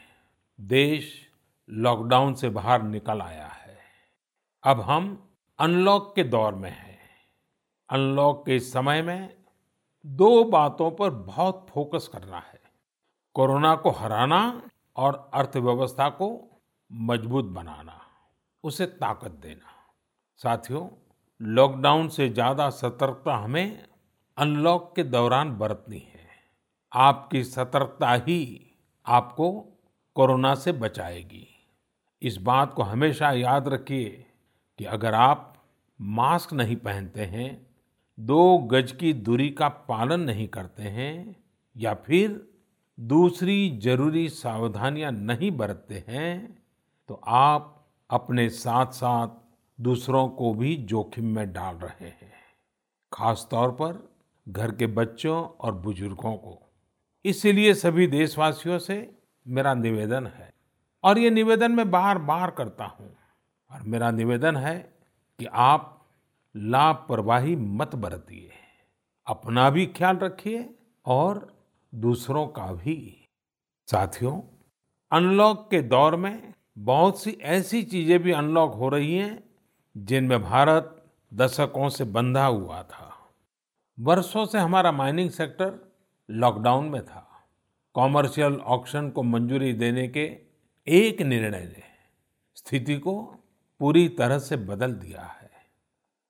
देश 0.58 1.12
लॉकडाउन 1.68 2.34
से 2.34 2.48
बाहर 2.48 2.82
निकल 2.82 3.20
आया 3.20 3.46
है। 3.46 3.78
अब 4.64 4.80
हम 4.80 5.06
अनलॉक 5.58 6.12
के 6.16 6.24
दौर 6.24 6.54
में 6.54 6.70
हैं। 6.70 6.98
अनलॉक 7.90 8.44
के 8.46 8.58
समय 8.58 9.02
में 9.02 9.34
दो 10.04 10.44
बातों 10.44 10.90
पर 10.90 11.10
बहुत 11.10 11.66
फोकस 11.70 12.08
करना 12.12 12.38
है। 12.38 12.60
कोरोना 13.36 13.74
को 13.74 13.90
हराना 13.90 14.40
और 14.96 15.30
अर्थव्यवस्था 15.34 16.08
को 16.08 16.28
मज़बूत 16.90 17.44
बनाना, 17.44 18.00
उसे 18.64 18.86
ताकत 18.86 19.30
देना। 19.32 19.72
साथियों, 20.40 20.88
लॉकडाउन 21.40 22.08
से 22.08 22.28
ज़्यादा 22.28 22.68
सतर्कता 22.70 23.36
हमें 23.36 23.86
अनलॉक 24.36 24.92
के 24.96 25.02
दौरान 25.04 25.50
बरतनी 25.58 25.98
है। 25.98 26.28
आपकी 26.92 27.42
सतर्कता 27.44 28.12
ही 28.12 28.40
आपको 29.06 29.50
कोरोना 30.16 30.54
से 30.54 30.72
बचाएगी। 30.72 31.46
इस 32.22 32.36
बात 32.36 32.72
को 32.74 32.82
हमेशा 32.82 33.30
याद 33.30 33.68
रखिए 33.68 34.08
कि 34.78 34.84
अगर 34.84 35.14
आप 35.14 35.52
मास्क 36.00 36.52
नहीं 36.52 36.76
पहनते 36.76 37.24
हैं, 37.24 37.66
दो 38.18 38.58
गज 38.58 38.92
की 38.92 39.12
दूरी 39.12 39.48
का 39.50 39.68
पालन 39.68 40.20
नहीं 40.20 40.46
करते 40.48 40.82
हैं, 40.82 41.36
या 41.76 41.94
फिर 41.94 42.48
दूसरी 42.98 43.78
ज़रूरी 43.78 44.28
सावधानियाँ 44.28 45.12
नहीं 45.12 45.50
बरतते 45.50 46.04
हैं 46.08 46.62
तो 47.08 47.20
आप 47.26 47.70
अपने 48.10 48.48
साथ 48.48 48.92
साथ 48.92 49.28
दूसरों 49.78 50.28
को 50.28 50.52
भी 50.54 50.76
जोखिम 50.76 51.24
में 51.24 51.52
डाल 51.52 51.76
रहे 51.76 52.08
हैं। 52.08 52.32
खास 53.12 53.46
तौर 53.50 53.70
पर 53.70 54.13
घर 54.46 54.72
के 54.72 54.86
बच्चों 54.86 55.36
और 55.60 55.74
बुज़ुर्गों 55.74 56.34
को। 56.36 56.60
इसीलिए 57.24 57.74
सभी 57.74 58.06
देशवासियों 58.06 58.78
से 58.78 58.96
मेरा 59.46 59.74
निवेदन 59.74 60.26
है, 60.26 60.52
और 61.04 61.18
ये 61.18 61.30
निवेदन 61.30 61.72
मैं 61.72 61.90
बार 61.90 62.18
बार 62.20 62.50
करता 62.50 62.84
हूँ, 62.84 63.10
और 63.70 63.82
मेरा 63.82 64.10
निवेदन 64.10 64.56
है 64.56 64.78
कि 65.38 65.46
आप 65.46 65.90
लापरवाही 66.54 67.56
मत 67.56 67.94
बरतिए, 67.94 68.50
अपना 69.26 69.68
भी 69.70 69.86
ख्याल 69.86 70.16
रखिए, 70.16 70.68
और 71.06 71.46
दूसरों 71.92 72.46
का 72.46 72.72
भी। 72.72 72.96
साथियों, 73.88 74.40
अनलॉक 75.12 75.68
के 75.70 75.80
दौर 75.82 76.16
में 76.16 76.52
बहुत 76.78 77.22
सी 77.22 77.30
ऐसी 77.42 77.82
चीज़ें 77.82 78.18
भी 78.18 78.32
अनलॉक 78.32 78.74
हो 78.74 78.88
रही 78.88 79.14
हैं, 79.14 79.42
जिनमें 79.96 80.42
भारत 80.42 81.02
दशकों 81.32 81.88
से 81.88 82.04
बंधा 82.04 82.46
हुआ 82.46 82.82
था। 82.82 83.03
वर्षों 83.98 84.44
से 84.46 84.58
हमारा 84.58 84.92
माइनिंग 84.92 85.30
सेक्टर 85.30 85.72
लॉकडाउन 86.28 86.84
में 86.84 87.04
था। 87.04 87.20
कॉमर्शियल 87.94 88.54
ऑक्शन 88.54 89.10
को 89.10 89.22
मंजूरी 89.22 89.72
देने 89.72 90.06
के 90.08 90.24
एक 90.86 91.20
निर्णय 91.22 91.60
ने 91.60 91.82
स्थिति 92.56 92.96
को 92.98 93.20
पूरी 93.80 94.08
तरह 94.08 94.38
से 94.38 94.56
बदल 94.56 94.92
दिया 94.92 95.22
है। 95.22 95.50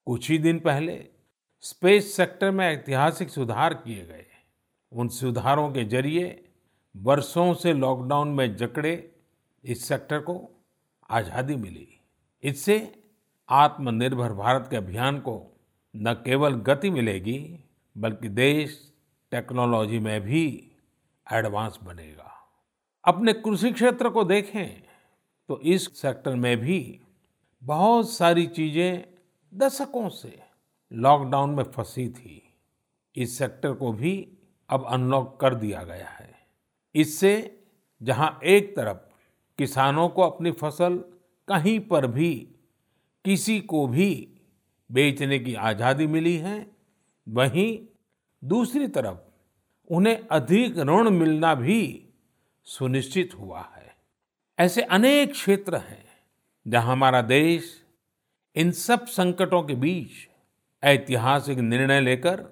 कुछ 0.07 0.31
ही 0.31 0.39
दिन 0.39 0.59
पहले 0.59 1.05
स्पेस 1.61 2.17
सेक्टर 2.17 2.51
में 2.51 2.67
ऐतिहासिक 2.67 3.31
सुधार 3.31 3.75
किए 3.75 4.05
गए। 4.05 4.27
उन 4.93 5.09
सुधारों 5.09 5.71
के 5.73 5.85
ज़रिए 5.85 6.45
वर्षों 6.95 7.53
से 7.55 7.73
लॉकडाउन 7.73 8.29
में 8.29 8.57
जकड़े 8.57 9.11
इस 9.65 9.89
सेक्टर 9.89 10.19
को 10.19 10.39
आज़ादी 11.11 11.57
मिली। 11.57 11.89
इससे 12.43 12.77
आत्मनिर्भर 13.49 14.33
भारत 14.33 14.69
के 14.71 14.77
अभियान 14.77 15.19
को 15.19 15.54
न 15.95 16.13
केवल 16.15 16.55
गति 16.55 16.91
मिलेगी, 16.91 17.39
बल्कि 17.97 18.29
देश 18.29 18.79
टेक्नोलॉजी 19.33 19.99
में 19.99 20.21
भी 20.21 20.47
एडवांस 21.27 21.79
बनेगा। 21.85 22.31
अपने 23.05 23.33
कृषि 23.33 23.71
क्षेत्र 23.73 24.09
को 24.09 24.25
देखें 24.25 24.83
तो 25.49 25.61
इस 25.61 25.87
सेक्टर 26.01 26.35
में 26.35 26.57
भी 26.57 27.01
बहुत 27.63 28.11
सारी 28.11 28.47
चीज़ें 28.47 29.05
दशकों 29.53 30.09
से 30.09 30.39
लॉकडाउन 30.93 31.51
में 31.51 31.65
फंसी 31.65 32.09
थी। 32.09 32.43
इस 33.17 33.39
सेक्टर 33.39 33.73
को 33.73 33.93
भी 33.93 34.13
अब 34.71 34.87
अनलॉक 34.87 35.39
कर 35.41 35.55
दिया 35.55 35.83
गया 35.83 36.09
है। 36.09 36.33
इससे 36.95 37.61
जहाँ 38.01 38.39
एक 38.45 38.77
तरफ़ 38.77 38.99
किसानों 39.59 40.09
को 40.09 40.23
अपनी 40.23 40.51
फ़सल 40.51 40.97
कहीं 41.49 41.79
पर 41.81 42.07
भी, 42.07 42.35
किसी 43.25 43.61
को 43.61 43.87
भी 43.87 44.34
बेचने 44.91 45.39
की 45.39 45.55
आज़ादी 45.55 46.07
मिली 46.07 46.37
है, 46.37 46.67
वहीं 47.27 47.79
दूसरी 48.43 48.89
तरफ़ 48.89 49.19
उन्हें 49.91 50.27
अधिक 50.31 50.79
ऋण 50.79 51.11
मिलना 51.11 51.55
भी 51.55 51.81
सुनिश्चित 52.67 53.35
हुआ 53.35 53.61
है। 53.77 53.95
ऐसे 54.59 54.83
अनेक 54.83 55.33
क्षेत्र 55.33 55.77
हैं 55.77 56.05
जहाँ 56.67 56.93
हमारा 56.93 57.23
देश 57.23 57.73
इन 58.57 58.71
सब 58.73 59.07
संकटों 59.07 59.63
के 59.63 59.75
बीच 59.75 60.29
ऐतिहासिक 60.83 61.59
निर्णय 61.59 62.01
लेकर 62.01 62.45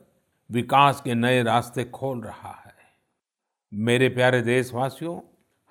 विकास 0.50 1.00
के 1.00 1.14
नए 1.14 1.42
रास्ते 1.42 1.84
खोल 1.84 2.20
रहा 2.20 2.52
है। 2.56 2.74
मेरे 3.72 4.08
प्यारे 4.08 4.40
देशवासियों, 4.42 5.20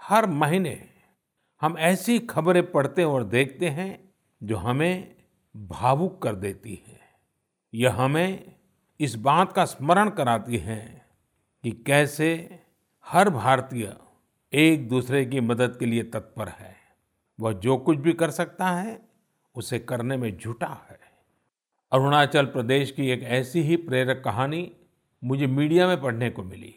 हर 0.01 0.25
महीने 0.25 0.79
हम 1.61 1.77
ऐसी 1.77 2.17
खबरें 2.19 2.71
पढ़ते 2.71 3.03
और 3.03 3.23
देखते 3.23 3.69
हैं 3.69 4.13
जो 4.41 4.57
हमें 4.57 5.15
भावुक 5.55 6.21
कर 6.21 6.35
देती 6.35 6.83
है। 6.87 6.99
यह 7.73 7.93
हमें 7.93 8.55
इस 8.99 9.15
बात 9.15 9.51
का 9.51 9.65
स्मरण 9.65 10.09
कराती 10.09 10.57
है 10.57 11.05
कि 11.63 11.71
कैसे 11.71 12.59
हर 13.07 13.29
भारतीय 13.29 13.95
एक 14.53 14.89
दूसरे 14.89 15.25
की 15.25 15.39
मदद 15.39 15.77
के 15.79 15.85
लिए 15.85 16.03
तत्पर 16.03 16.47
है। 16.47 16.75
वह 17.39 17.53
जो 17.53 17.77
कुछ 17.77 17.97
भी 17.97 18.13
कर 18.13 18.29
सकता 18.29 18.67
है, 18.67 18.99
उसे 19.55 19.79
करने 19.79 20.17
में 20.17 20.37
जुटा 20.37 20.87
है। 20.89 20.99
अरुणाचल 21.91 22.45
प्रदेश 22.45 22.91
की 22.91 23.09
एक 23.09 23.23
ऐसी 23.23 23.61
ही 23.61 23.75
प्रेरक 23.75 24.21
कहानी 24.25 24.71
मुझे 25.23 25.47
मीडिया 25.47 25.87
में 25.87 26.01
पढ़ने 26.01 26.29
को 26.29 26.43
मिली। 26.43 26.75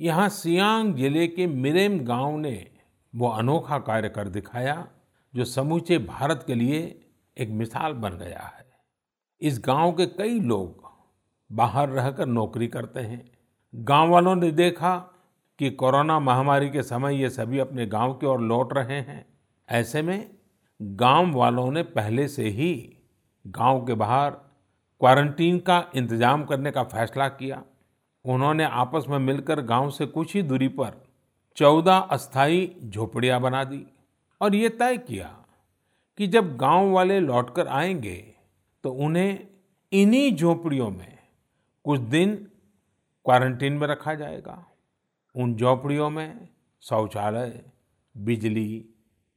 यहाँ 0.00 0.28
सियांग 0.28 0.94
ज़िले 0.94 1.26
के 1.26 1.46
मिरेम 1.46 1.98
गाँव 2.00 2.36
ने 2.38 2.70
वो 3.14 3.28
अनोखा 3.28 3.78
कार्य 3.78 4.08
कर 4.08 4.28
दिखाया, 4.28 4.88
जो 5.34 5.44
समूचे 5.44 5.98
भारत 5.98 6.44
के 6.46 6.54
लिए 6.54 7.01
एक 7.36 7.50
मिसाल 7.50 7.92
बन 7.92 8.16
गया 8.18 8.52
है। 8.58 8.66
इस 9.40 9.60
गाँव 9.64 9.92
के 9.92 10.06
कई 10.06 10.40
लोग 10.40 10.90
बाहर 11.50 11.88
रहकर 11.88 12.26
नौकरी 12.26 12.66
करते 12.66 13.00
हैं। 13.00 13.24
गाँव 13.74 14.10
वालों 14.10 14.34
ने 14.36 14.50
देखा 14.50 14.96
कि 15.58 15.70
कोरोना 15.70 16.18
महामारी 16.20 16.70
के 16.70 16.82
समय 16.82 17.20
ये 17.22 17.30
सभी 17.30 17.58
अपने 17.58 17.86
गाँव 17.86 18.14
की 18.14 18.26
ओर 18.26 18.40
लौट 18.40 18.72
रहे 18.72 19.00
हैं। 19.00 19.24
ऐसे 19.68 20.02
में 20.02 20.30
गाँव 20.80 21.32
वालों 21.32 21.70
ने 21.72 21.82
पहले 21.82 22.28
से 22.28 22.48
ही 22.48 22.72
गाँव 23.46 23.84
के 23.86 23.94
बाहर 23.94 24.30
क्वारंटीन 24.30 25.58
का 25.58 25.84
इंतज़ाम 25.96 26.44
करने 26.44 26.70
का 26.70 26.82
फैसला 26.84 27.28
किया। 27.28 27.62
उन्होंने 28.24 28.64
आपस 28.64 29.04
में 29.08 29.18
मिलकर 29.18 29.60
गाँव 29.60 29.90
से 29.90 30.06
कुछ 30.06 30.34
ही 30.34 30.42
दूरी 30.42 30.68
पर 30.68 31.02
चौदह 31.56 31.96
अस्थाई 31.96 32.70
झोपड़ियाँ 32.84 33.40
बना 33.40 33.62
दी 33.64 33.86
और 34.40 34.54
ये 34.54 34.68
तय 34.68 34.96
किया 34.96 35.41
कि 36.18 36.26
जब 36.26 36.56
गाँव 36.56 36.90
वाले 36.90 37.18
लौटकर 37.20 37.66
आएँगे 37.68 38.16
तो 38.84 38.90
उन्हें 39.04 39.46
इन्हीं 39.92 40.34
झोपड़ियों 40.36 40.90
में 40.90 41.18
कुछ 41.84 42.00
दिन 42.00 42.34
क्वारंटीन 43.26 43.72
में 43.72 43.86
रखा 43.88 44.14
जाएगा। 44.14 44.64
उन 45.34 45.54
झोपड़ियों 45.56 46.08
में 46.10 46.48
शौचालय, 46.82 47.62
बिजली, 48.14 48.84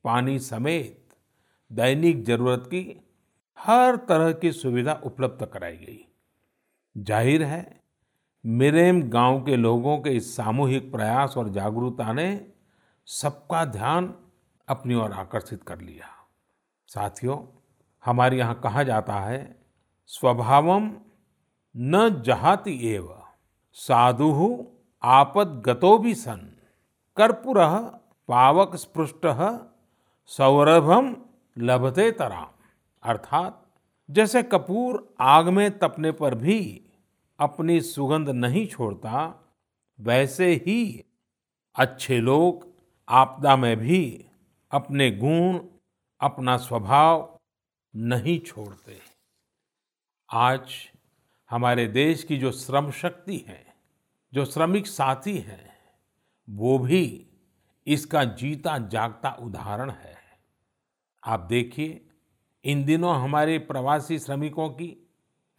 पानी 0.06 0.38
समेत 0.40 1.02
दैनिक 1.72 2.24
ज़रूरत 2.26 2.64
की 2.68 3.00
हर 3.58 3.96
तरह 3.96 4.32
की 4.32 4.52
सुविधा 4.52 4.94
उपलब्ध 5.04 5.46
कराई 5.46 5.78
गई। 5.78 6.06
ज़ाहिर 6.96 7.44
है, 7.44 7.82
मिरेम 8.44 9.02
गाँव 9.04 9.42
के 9.44 9.56
लोगों 9.56 9.98
के 9.98 10.10
इस 10.10 10.36
सामूहिक 10.36 10.92
प्रयास 10.92 11.38
और 11.38 11.50
जागरूकता 11.50 12.12
ने 12.14 12.30
सबका 13.08 13.64
ध्यान 13.66 14.14
अपनी 14.68 14.96
ओर 14.96 15.12
आकर्षित 15.14 15.64
कर 15.64 15.80
लिया। 15.82 16.15
साथियों, 16.96 17.60
हमारे 18.06 18.38
यहाँ 18.38 18.60
कहा 18.60 18.84
जाता 18.84 19.14
है, 19.14 19.66
स्वभावम 20.08 20.92
न 21.78 22.22
जहाति 22.26 22.90
एव, 22.90 23.22
साधु 23.74 24.68
आपद 25.04 25.64
गतो 25.66 25.98
भी 25.98 26.16
सन। 26.16 26.58
कर्पूर 27.18 27.56
पावक 28.28 28.76
स्पृष्ट 28.76 29.22
सौरभम 30.26 31.18
लभते 31.58 32.12
तराम। 32.12 32.48
अर्थात, 33.04 33.66
जैसे 34.12 34.44
कपूर 34.44 35.16
आग 35.20 35.48
में 35.48 35.80
तपने 35.80 36.12
पर 36.12 36.36
भी 36.36 36.86
अपनी 37.40 37.82
सुगंध 37.82 38.30
नहीं 38.30 38.68
छोड़ता, 38.68 39.44
वैसे 40.02 40.54
ही 40.54 41.06
अच्छे 41.76 42.18
लोग 42.18 42.68
आपदा 43.10 43.56
में 43.56 43.78
भी 43.78 44.26
अपने 44.72 45.12
गुण 45.12 45.60
अपना 46.20 46.58
स्वभाव 46.58 47.40
नहीं 47.96 48.40
छोड़ते। 48.40 49.00
आज 50.30 50.74
हमारे 51.50 51.88
देश 51.88 52.24
की 52.24 52.38
जो 52.38 52.52
श्रम 52.52 52.92
शक्ति 52.92 53.38
है, 53.38 53.76
जो 54.34 54.46
श्रमिक 54.46 54.88
साथी 54.88 55.38
हैं, 55.38 55.76
वो 56.50 56.80
भी 56.80 57.28
इसका 57.88 58.24
जीता 58.24 58.78
जागता 58.78 59.30
उदाहरण 59.30 59.92
है। 59.92 60.16
आप 61.24 61.40
देखिए, 61.40 62.10
इन 62.64 62.86
दिनों 62.86 63.16
हमारे 63.16 63.60
प्रवासी 63.60 64.20
श्रमिकों 64.20 64.70
की 64.70 65.10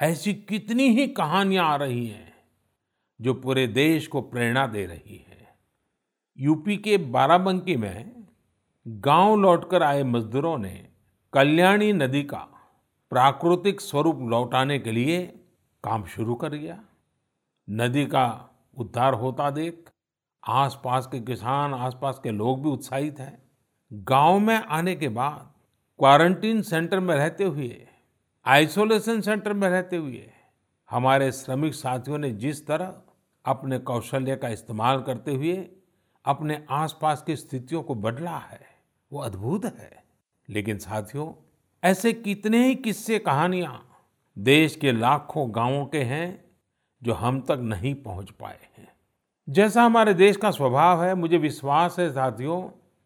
ऐसी 0.00 0.34
कितनी 0.34 0.88
ही 0.88 1.08
कहानियाँ 1.08 1.64
आ 1.64 1.76
रही 1.76 2.06
हैं, 2.06 2.34
जो 3.20 3.34
पूरे 3.34 3.66
देश 3.66 4.06
को 4.06 4.20
प्रेरणा 4.22 4.66
दे 4.66 4.86
रही 4.86 5.26
है। 5.28 5.58
यूपी 6.38 6.76
के 6.76 6.98
बाराबंकी 6.98 7.76
में 7.76 8.25
गाँव 8.86 9.34
लौटकर 9.36 9.82
आए 9.82 10.02
मजदूरों 10.02 10.56
ने 10.58 10.88
कल्याणी 11.32 11.92
नदी 11.92 12.22
का 12.22 12.38
प्राकृतिक 13.12 13.80
स्वरूप 13.80 14.18
लौटाने 14.22 14.78
के 14.78 14.92
लिए 14.92 15.22
काम 15.84 16.04
शुरू 16.04 16.34
कर 16.34 16.50
दिया। 16.50 16.78
नदी 17.68 18.04
का 18.06 18.26
उद्धार 18.76 19.14
होता 19.14 19.50
देख 19.50 19.90
आसपास 20.42 21.06
के 21.06 21.20
किसान, 21.20 21.74
आसपास 21.74 22.20
के 22.22 22.30
लोग 22.30 22.62
भी 22.62 22.68
उत्साहित 22.68 23.18
हैं। 23.20 23.50
गाँव 23.92 24.38
में 24.38 24.54
आने 24.56 24.94
के 24.94 25.08
बाद 25.08 25.52
क्वारंटीन 25.98 26.62
सेंटर 26.62 27.00
में 27.00 27.14
रहते 27.16 27.44
हुए, 27.44 27.86
आइसोलेशन 28.46 29.20
सेंटर 29.20 29.52
में 29.52 29.68
रहते 29.68 29.96
हुए 29.96 30.30
हमारे 30.90 31.32
श्रमिक 31.32 31.74
साथियों 31.74 32.18
ने 32.18 32.30
जिस 32.30 32.66
तरह 32.66 32.94
अपने 33.44 33.78
कौशल्य 33.78 34.36
का 34.36 34.48
इस्तेमाल 34.48 35.02
करते 35.02 35.34
हुए 35.34 35.56
अपने 36.24 36.64
आसपास 36.70 37.22
की 37.22 37.36
स्थितियों 37.36 37.82
को 37.82 37.94
बदला 37.94 38.38
है 38.38 38.75
वो 39.12 39.20
अद्भुत 39.20 39.64
है। 39.64 40.04
लेकिन 40.48 40.78
साथियों, 40.78 41.32
ऐसे 41.82 42.12
कितने 42.12 42.66
ही 42.66 42.74
किस्से 42.74 43.18
कहानियाँ 43.18 43.82
देश 44.36 44.76
के 44.76 44.92
लाखों 44.92 45.48
गाँवों 45.54 45.84
के 45.86 46.02
हैं 46.02 46.44
जो 47.02 47.12
हम 47.12 47.40
तक 47.40 47.58
नहीं 47.60 47.94
पहुँच 47.94 48.30
पाए 48.30 48.58
हैं। 48.78 48.88
जैसा 49.48 49.82
हमारे 49.82 50.14
देश 50.14 50.36
का 50.36 50.50
स्वभाव 50.50 51.04
है, 51.04 51.14
मुझे 51.14 51.38
विश्वास 51.38 51.98
है 51.98 52.10
साथियों, 52.10 52.60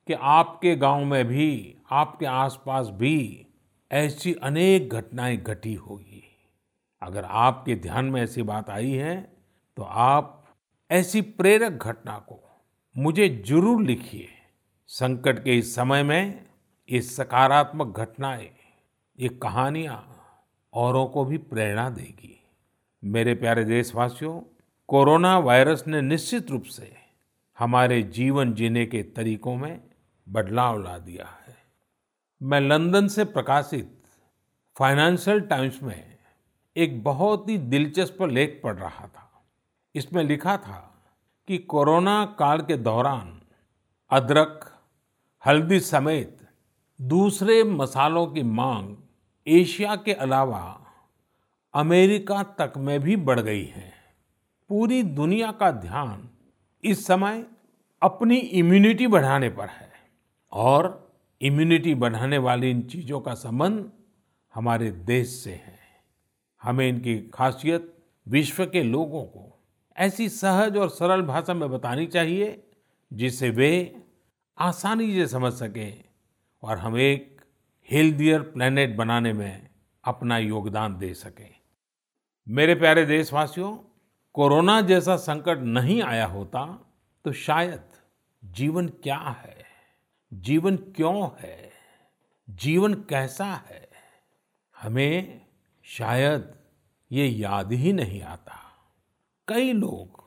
कि 0.08 0.12
आपके 0.12 0.74
गाँव 0.76 1.04
में 1.04 1.24
भी, 1.24 1.76
आपके 1.90 2.26
आसपास 2.26 2.88
भी 2.88 3.46
ऐसी 3.90 4.32
अनेक 4.34 4.90
घटनाएँ 4.90 5.36
घटी 5.36 5.74
होगी। 5.74 6.22
अगर 7.02 7.24
आपके 7.24 7.74
ध्यान 7.74 8.04
में 8.04 8.22
ऐसी 8.22 8.42
बात 8.42 8.70
आई 8.70 8.90
है 8.90 9.16
तो 9.76 9.82
आप 9.82 10.44
ऐसी 10.90 11.20
प्रेरक 11.20 11.72
घटना 11.72 12.18
को 12.18 12.40
मुझे 12.96 13.28
ज़रूर 13.46 13.82
लिखिए। 13.82 14.28
संकट 14.92 15.44
के 15.44 15.58
इस 15.58 15.74
समय 15.74 16.02
में 16.02 16.46
ये 16.90 17.00
सकारात्मक 17.00 17.98
घटनाएँ, 17.98 18.50
ये 19.20 19.28
कहानियाँ 19.28 20.26
औरों 20.74 21.06
को 21.06 21.24
भी 21.24 21.38
प्रेरणा 21.38 21.90
देगी। 21.90 22.48
मेरे 23.04 23.34
प्यारे 23.34 23.64
देशवासियों, 23.64 24.40
कोरोना 24.88 25.38
वायरस 25.38 25.84
ने 25.86 26.00
निश्चित 26.00 26.50
रूप 26.50 26.62
से 26.62 26.96
हमारे 27.58 28.02
जीवन 28.02 28.54
जीने 28.54 28.86
के 28.86 29.02
तरीकों 29.02 29.56
में 29.56 29.80
बदलाव 30.28 30.82
ला 30.82 30.98
दिया 30.98 31.26
है। 31.46 31.56
मैं 32.42 32.60
लंदन 32.60 33.08
से 33.08 33.24
प्रकाशित 33.24 34.02
फाइनेंशियल 34.78 35.40
टाइम्स 35.40 35.82
में 35.82 36.18
एक 36.76 37.04
बहुत 37.04 37.48
ही 37.48 37.58
दिलचस्प 37.58 38.22
लेख 38.22 38.60
पढ़ 38.64 38.76
रहा 38.76 39.06
था। 39.06 39.44
इसमें 39.94 40.24
लिखा 40.24 40.56
था 40.56 41.04
कि 41.48 41.58
कोरोना 41.58 42.36
काल 42.38 42.60
के 42.60 42.76
दौरान 42.76 43.40
अदरक 44.10 44.76
हल्दी 45.44 45.78
समेत 45.80 46.36
दूसरे 47.00 47.62
मसालों 47.64 48.26
की 48.26 48.42
मांग 48.42 48.96
एशिया 49.46 49.94
के 49.96 50.12
अलावा 50.12 50.86
अमेरिका 51.74 52.42
तक 52.58 52.72
में 52.76 53.00
भी 53.00 53.16
बढ़ 53.16 53.40
गई 53.40 53.64
है। 53.64 53.92
पूरी 54.70 55.02
दुनिया 55.02 55.52
का 55.52 55.70
ध्यान 55.70 56.28
इस 56.84 57.06
समय 57.06 57.44
अपनी 58.02 58.36
इम्यूनिटी 58.36 59.06
बढ़ाने 59.06 59.48
पर 59.48 59.68
है 59.68 59.90
और 60.52 61.10
इम्यूनिटी 61.40 61.94
बढ़ाने 61.94 62.38
वाली 62.38 62.70
इन 62.70 62.82
चीज़ों 62.82 63.20
का 63.20 63.34
संबंध 63.34 63.90
हमारे 64.54 64.90
देश 64.90 65.28
से 65.28 65.50
है। 65.50 65.78
हमें 66.62 66.88
इनकी 66.88 67.18
खासियत 67.34 67.92
विश्व 68.26 68.64
के 68.66 68.82
लोगों 68.82 69.24
को 69.24 69.58
ऐसी 69.96 70.28
सहज 70.28 70.76
और 70.76 70.88
सरल 70.88 71.22
भाषा 71.22 71.54
में 71.54 71.68
बतानी 71.70 72.06
चाहिए 72.06 72.62
जिससे 73.12 73.50
वे 73.50 73.99
आसानी 74.60 75.14
से 75.14 75.26
समझ 75.26 75.52
सकें 75.52 76.04
और 76.62 76.78
हम 76.78 76.98
एक 76.98 77.40
हेल्दियर 77.90 78.42
प्लेनेट 78.42 78.96
बनाने 78.96 79.32
में 79.32 79.68
अपना 80.04 80.38
योगदान 80.38 80.98
दे 80.98 81.14
सकें। 81.14 81.54
मेरे 82.48 82.74
प्यारे 82.74 83.06
देशवासियों, 83.06 83.76
कोरोना 84.34 84.80
जैसा 84.80 85.16
संकट 85.16 85.58
नहीं 85.58 86.02
आया 86.02 86.26
होता 86.26 86.92
तो 87.24 87.32
शायद 87.32 87.82
जीवन 88.44 88.88
क्या 88.88 89.18
है? 89.18 89.64
जीवन 90.32 90.76
क्यों 90.76 91.30
है? 91.40 91.72
जीवन 92.50 92.94
कैसा 92.94 93.54
है? 93.54 93.88
हमें 94.82 95.46
शायद 95.82 96.54
ये 97.12 97.26
याद 97.26 97.72
ही 97.72 97.92
नहीं 97.92 98.22
आता। 98.22 98.58
कई 99.48 99.72
लोग 99.72 100.24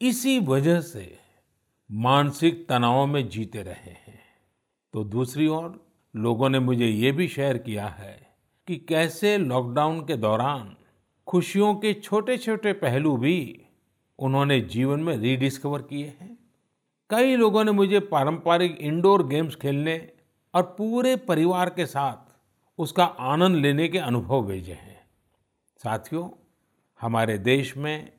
इसी 0.00 0.40
वजह 0.40 0.80
से 0.80 1.18
मानसिक 1.90 2.68
तनाव 2.68 3.06
में 3.06 3.28
जीते 3.28 3.62
रहे 3.62 3.90
हैं। 3.90 4.20
तो 4.92 5.04
दूसरी 5.04 5.46
ओर, 5.46 5.86
लोगों 6.16 6.48
ने 6.48 6.58
मुझे 6.58 6.86
ये 6.86 7.12
भी 7.12 7.28
शेयर 7.28 7.58
किया 7.58 7.86
है 7.86 8.36
कि 8.66 8.76
कैसे 8.76 9.38
लॉकडाउन 9.38 10.00
के 10.00 10.16
दौरान 10.16 10.76
खुशियों 11.26 11.74
के 11.74 11.94
छोटे 11.94 12.38
छोटे 12.38 12.72
पहलू 12.72 13.16
भी 13.16 13.62
उन्होंने 14.18 14.60
जीवन 14.60 15.00
में 15.00 15.16
रीडिस्कवर 15.16 15.82
किए 15.82 16.16
हैं। 16.20 16.38
कई 17.10 17.36
लोगों 17.36 17.64
ने 17.64 17.72
मुझे 17.72 18.00
पारंपरिक 18.00 18.78
इंडोर 18.78 19.26
गेम्स 19.26 19.56
खेलने 19.56 20.10
और 20.54 20.62
पूरे 20.62 21.16
परिवार 21.16 21.70
के 21.70 21.86
साथ 21.86 22.34
उसका 22.78 23.04
आनंद 23.04 23.56
लेने 23.56 23.88
के 23.88 23.98
अनुभव 23.98 24.46
भेजे 24.46 24.72
हैं। 24.72 25.00
साथियों, 25.82 26.30
हमारे 27.00 27.38
देश 27.38 27.76
में 27.76 28.15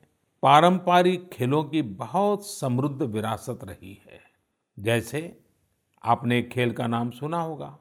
पारंपरिक 0.47 1.29
खेलों 1.29 1.63
की 1.63 1.81
बहुत 1.81 2.47
समृद्ध 2.47 3.03
विरासत 3.03 3.59
रही 3.63 4.01
है। 4.05 4.19
जैसे 4.79 5.39
आपने 6.03 6.41
खेल 6.41 6.71
का 6.71 6.87
नाम 6.87 7.09
सुना 7.09 7.41
होगा, 7.41 7.79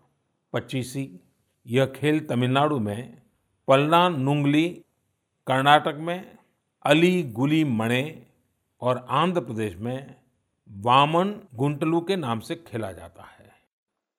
पच्चीसी। 0.52 1.20
यह 1.66 1.86
खेल 1.86 2.26
तमिलनाडु 2.26 2.78
में 2.78 3.22
पलना 3.68 4.08
नुंगली, 4.08 4.68
कर्नाटक 5.46 5.96
में 6.00 6.38
अली 6.82 7.22
गुली 7.22 7.64
मणे 7.64 8.26
और 8.80 9.06
आंध्र 9.10 9.40
प्रदेश 9.40 9.76
में 9.76 10.14
वामन 10.70 11.40
गुंटलू 11.54 12.00
के 12.00 12.16
नाम 12.16 12.40
से 12.40 12.54
खेला 12.56 12.92
जाता 12.92 13.22
है। 13.22 13.52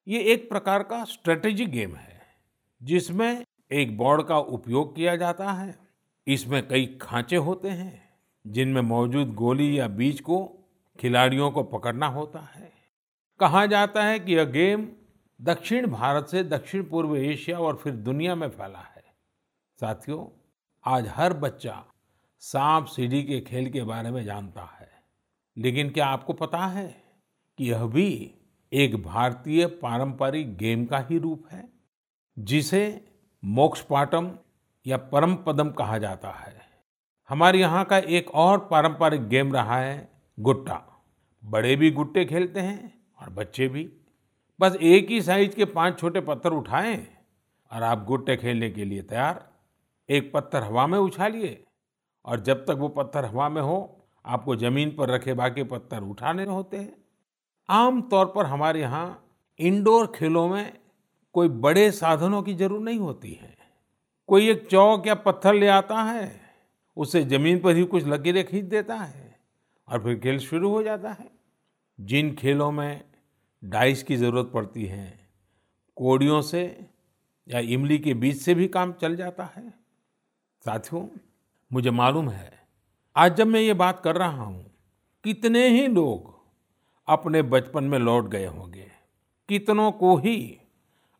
ये 0.07 0.19
एक 0.19 0.49
प्रकार 0.49 0.83
का 0.83 1.03
स्ट्रेटेजी 1.03 1.65
गेम 1.65 1.95
है, 1.95 2.21
जिसमें 2.83 3.45
एक 3.71 3.97
बोर्ड 3.97 4.23
का 4.23 4.39
उपयोग 4.39 4.95
किया 4.95 5.15
जाता 5.15 5.51
है। 5.51 5.79
इसमें 6.27 6.67
कई 6.67 6.97
खांचे 7.01 7.35
होते 7.35 7.69
हैं 7.69 8.06
जिनमें 8.51 8.81
मौजूद 8.81 9.33
गोली 9.33 9.79
या 9.79 9.87
बीज 9.87 10.19
को 10.21 10.59
खिलाड़ियों 10.99 11.51
को 11.51 11.63
पकड़ना 11.63 12.07
होता 12.07 12.39
है। 12.39 12.71
कहा 13.39 13.65
जाता 13.65 14.03
है 14.03 14.19
कि 14.19 14.35
यह 14.35 14.43
गेम 14.43 14.89
दक्षिण 15.41 15.87
भारत 15.87 16.27
से 16.27 16.43
दक्षिण 16.43 16.83
पूर्व 16.83 17.15
एशिया 17.15 17.59
और 17.59 17.75
फिर 17.75 17.93
दुनिया 17.93 18.35
में 18.35 18.49
फैला 18.49 18.79
है। 18.79 19.03
साथियों, 19.79 20.47
आज 20.85 21.07
हर 21.07 21.33
बच्चा 21.33 21.85
सांप 22.39 22.85
सीढ़ी 22.85 23.23
के 23.23 23.39
खेल 23.39 23.71
के 23.71 23.83
बारे 23.83 24.11
में 24.11 24.23
जानता 24.23 24.61
है। 24.61 24.91
लेकिन 25.57 25.89
क्या 25.89 26.07
आपको 26.07 26.33
पता 26.33 26.57
है 26.57 27.03
कि 27.57 27.71
यह 27.71 27.85
भी 27.85 28.33
एक 28.73 29.03
भारतीय 29.03 29.65
पारंपरिक 29.65 30.57
गेम 30.57 30.85
का 30.85 30.99
ही 30.99 31.17
रूप 31.17 31.47
है, 31.51 31.69
जिसे 32.39 33.07
मोक्ष 33.45 33.81
पाटम 33.81 34.37
या 34.87 34.97
परम 34.97 35.35
पदम 35.35 35.69
कहा 35.69 35.97
जाता 35.97 36.31
है? 36.31 36.66
हमारे 37.29 37.59
यहाँ 37.59 37.83
का 37.85 37.97
एक 37.97 38.29
और 38.31 38.57
पारंपरिक 38.71 39.27
गेम 39.27 39.53
रहा 39.53 39.79
है 39.79 40.09
गुट्टा। 40.39 40.81
बड़े 41.43 41.75
भी 41.75 41.91
गुट्टे 41.91 42.25
खेलते 42.25 42.59
हैं 42.59 42.93
और 43.21 43.29
बच्चे 43.29 43.67
भी। 43.67 43.89
बस 44.59 44.75
एक 44.75 45.09
ही 45.09 45.21
साइज़ 45.21 45.55
के 45.55 45.65
पाँच 45.65 45.99
छोटे 45.99 46.21
पत्थर 46.21 46.51
उठाएँ 46.51 47.07
और 47.71 47.83
आप 47.83 48.05
गुट्टे 48.05 48.37
खेलने 48.37 48.69
के 48.69 48.85
लिए 48.85 49.01
तैयार। 49.01 49.43
एक 50.09 50.31
पत्थर 50.33 50.63
हवा 50.63 50.87
में 50.87 50.97
उछालिए 50.99 51.63
और 52.25 52.39
जब 52.39 52.65
तक 52.65 52.77
वो 52.79 52.87
पत्थर 52.89 53.25
हवा 53.25 53.49
में 53.49 53.61
हो, 53.61 54.07
आपको 54.25 54.55
ज़मीन 54.55 54.95
पर 54.95 55.09
रखे 55.09 55.33
बाकी 55.33 55.63
पत्थर 55.63 56.03
उठाने 56.03 56.45
होते 56.45 56.77
हैं। 56.77 56.95
आम 57.69 58.01
तौर 58.01 58.25
पर 58.25 58.45
हमारे 58.45 58.81
यहाँ 58.81 59.23
इंडोर 59.59 60.11
खेलों 60.15 60.47
में 60.47 60.73
कोई 61.33 61.47
बड़े 61.49 61.91
साधनों 61.91 62.41
की 62.41 62.53
ज़रूरत 62.53 62.83
नहीं 62.83 62.99
होती 62.99 63.33
है। 63.33 63.55
कोई 64.29 64.49
एक 64.49 64.67
चौक 64.67 65.07
या 65.07 65.15
पत्थर 65.15 65.53
ले 65.53 65.67
आता 65.67 66.03
है 66.03 66.46
उसे 66.97 67.23
ज़मीन 67.23 67.59
पर 67.59 67.75
ही 67.75 67.83
कुछ 67.83 68.05
लकीरें 68.07 68.43
खींच 68.47 68.65
देता 68.65 68.95
है 68.95 69.35
और 69.87 70.03
फिर 70.03 70.19
खेल 70.19 70.39
शुरू 70.39 70.69
हो 70.69 70.83
जाता 70.83 71.11
है। 71.11 71.29
जिन 71.99 72.33
खेलों 72.35 72.71
में 72.71 73.03
डाइस 73.63 74.03
की 74.03 74.15
ज़रूरत 74.15 74.51
पड़ती 74.53 74.85
है, 74.85 75.29
कोड़ियों 75.97 76.41
से 76.41 76.63
या 77.47 77.59
इमली 77.59 77.97
के 77.97 78.13
बीज 78.13 78.41
से 78.41 78.55
भी 78.55 78.67
काम 78.67 78.91
चल 78.93 79.15
जाता 79.15 79.43
है। 79.45 79.69
साथियों, 80.65 81.07
मुझे 81.71 81.91
मालूम 81.91 82.29
है, 82.29 82.51
आज 83.15 83.35
जब 83.35 83.47
मैं 83.47 83.61
ये 83.61 83.73
बात 83.73 83.99
कर 83.99 84.15
रहा 84.15 84.43
हूँ, 84.43 84.65
कितने 85.23 85.67
ही 85.67 85.87
लोग 85.87 86.35
अपने 87.07 87.41
बचपन 87.41 87.83
में 87.83 87.99
लौट 87.99 88.27
गए 88.27 88.45
होंगे। 88.45 88.87
कितनों 89.49 89.91
को 89.91 90.15
ही 90.17 90.59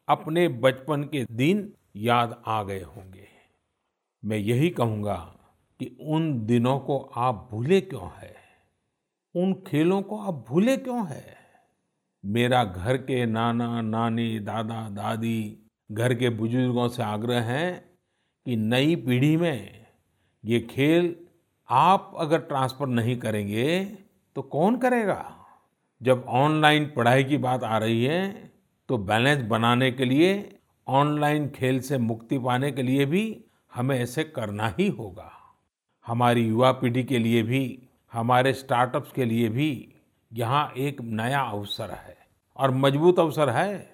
अपने 0.08 0.48
बचपन 0.48 1.04
के 1.04 1.26
दिन 1.32 1.72
याद 1.96 2.42
आ 2.48 2.64
गए 2.64 2.82
होंगे। 2.82 3.28
मैं 4.24 4.38
यही 4.38 4.70
कहूँगा 4.70 5.37
कि 5.80 5.98
उन 6.02 6.46
दिनों 6.46 6.80
को 6.80 6.98
आप 7.16 7.48
भूले 7.52 7.82
क्यों 7.82 8.10
है? 8.18 8.36
उन 9.36 9.54
खेलों 9.68 10.02
को 10.02 10.18
आप 10.18 10.46
भूले 10.50 10.78
क्यों 10.78 11.08
है? 11.08 11.36
मेरा 12.24 12.64
घर 12.64 12.98
के 12.98 13.26
नाना, 13.26 13.82
नानी, 13.82 14.40
दादा, 14.40 14.90
दादी, 14.90 15.64
घर 15.92 16.14
के 16.14 16.30
बुज़ुर्गों 16.30 16.88
से 16.88 17.04
आग्रह 17.04 17.42
है 17.42 17.72
कि 18.46 18.56
नई 18.56 18.96
पीढ़ी 18.96 19.38
में 19.38 19.86
ये 20.46 20.60
खेल 20.60 21.16
आप 21.70 22.14
अगर 22.18 22.40
ट्रांसफ़र 22.40 22.88
नहीं 22.88 23.18
करेंगे 23.18 23.86
तो 24.36 24.42
कौन 24.42 24.78
करेगा? 24.78 25.34
जब 26.02 26.26
ऑनलाइन 26.28 26.92
पढ़ाई 26.96 27.24
की 27.24 27.38
बात 27.38 27.64
आ 27.64 27.78
रही 27.78 28.04
है 28.04 28.52
तो 28.90 28.98
बैलेंस 28.98 29.44
बनाने 29.44 29.92
के 29.92 30.06
लिए, 30.06 30.60
ऑनलाइन 30.88 31.50
खेल 31.50 31.80
से 31.80 31.98
मुक्ति 31.98 32.38
पाने 32.40 32.72
के 32.72 32.82
लिए 32.82 33.06
भी 33.06 33.24
हमें 33.76 34.00
ऐसे 34.00 34.24
करना 34.24 34.74
ही 34.80 34.88
होगा। 34.90 35.32
हमारी 36.08 36.48
युवा 36.48 36.72
पीढ़ी 36.72 37.04
के 37.04 37.20
लिए 37.20 37.44
भी, 37.44 37.80
हमारे 38.14 38.54
स्टार्टअप्स 38.54 39.12
के 39.12 39.26
लिए 39.26 39.50
भी 39.50 39.94
यहाँ 40.34 40.74
एक 40.78 41.02
नया 41.02 41.42
अवसर 41.42 41.92
है। 41.92 42.18
और 42.58 42.72
मज़बूत 42.72 43.20
अवसर 43.20 43.50
है, 43.50 43.92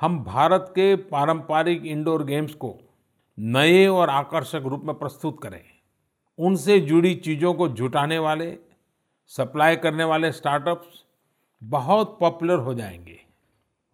हम 0.00 0.24
भारत 0.24 0.66
के 0.70 0.96
पारंपरिक 0.96 1.86
इंडोर 1.86 2.24
गेम्स 2.24 2.54
को 2.54 2.80
नए 3.38 3.86
और 3.86 4.10
आकर्षक 4.10 4.62
रूप 4.66 4.82
में 4.84 4.94
प्रस्तुत 4.94 5.42
करें। 5.42 5.64
उनसे 6.38 6.80
जुड़ी 6.80 7.14
चीज़ों 7.14 7.54
को 7.54 7.68
जुटाने 7.68 8.18
वाले 8.18 8.58
सप्लाई 9.26 9.76
करने 9.76 10.04
वाले 10.04 10.32
स्टार्टअप्स 10.32 11.04
बहुत 11.64 12.16
पॉपुलर 12.20 12.58
हो 12.58 12.74
जाएँगे। 12.74 13.20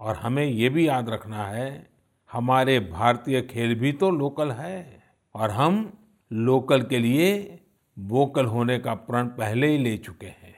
और 0.00 0.16
हमें 0.16 0.44
ये 0.44 0.68
भी 0.68 0.88
याद 0.88 1.08
रखना 1.08 1.44
है, 1.44 1.90
हमारे 2.32 2.80
भारतीय 2.80 3.42
खेल 3.42 3.74
भी 3.74 3.92
तो 3.92 4.10
लोकल 4.10 4.50
है 4.50 5.02
और 5.34 5.50
हम 5.50 5.92
लोकल 6.30 6.82
के 6.82 6.98
लिए 6.98 7.58
वोकल 7.96 8.46
होने 8.46 8.78
का 8.78 8.94
प्रण 8.94 9.26
पहले 9.28 9.66
ही 9.66 9.78
ले 9.78 9.96
चुके 9.96 10.26
हैं। 10.26 10.54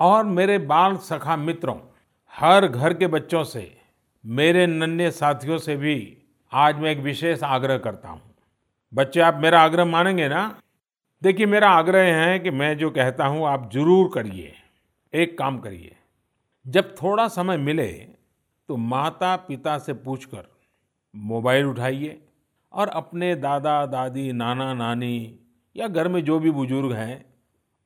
और 0.00 0.24
मेरे 0.24 0.58
बाल 0.58 0.96
सखा 0.96 1.36
मित्रों, 1.36 1.76
हर 2.34 2.66
घर 2.66 2.94
के 2.94 3.06
बच्चों 3.06 3.42
से, 3.44 3.76
मेरे 4.24 4.66
नन्हे 4.66 5.10
साथियों 5.10 5.58
से 5.58 5.76
भी 5.76 5.96
आज 6.52 6.78
मैं 6.78 6.90
एक 6.90 6.98
विशेष 6.98 7.42
आग्रह 7.42 7.78
करता 7.78 8.08
हूँ। 8.08 8.22
बच्चे, 8.92 9.20
आप 9.20 9.34
मेरा 9.34 9.60
आग्रह 9.60 9.84
मानेंगे 9.84 10.28
ना? 10.28 10.60
देखिए, 11.22 11.46
मेरा 11.46 11.70
आग्रह 11.70 12.14
है 12.16 12.38
कि 12.38 12.50
मैं 12.50 12.76
जो 12.78 12.90
कहता 12.90 13.26
हूँ, 13.26 13.46
आप 13.46 13.70
ज़रूर 13.72 14.10
करिए। 14.14 14.54
एक 15.12 15.38
काम 15.38 15.58
करिए। 15.58 15.96
जब 16.66 16.94
थोड़ा 17.02 17.28
समय 17.28 17.56
मिले 17.56 17.88
तो 18.68 18.76
माता 18.76 19.36
पिता 19.38 19.78
से 19.78 19.92
पूछकर 19.94 20.48
मोबाइल 21.14 21.66
उठाइए। 21.66 22.20
और 22.72 22.88
अपने 22.88 23.34
दादा, 23.34 23.86
दादी, 23.86 24.32
नाना, 24.32 24.74
नानी 24.74 25.40
या 25.76 25.88
घर 25.88 26.08
में 26.08 26.24
जो 26.24 26.38
भी 26.38 26.50
बुज़ुर्ग 26.50 26.92
हैं, 26.92 27.34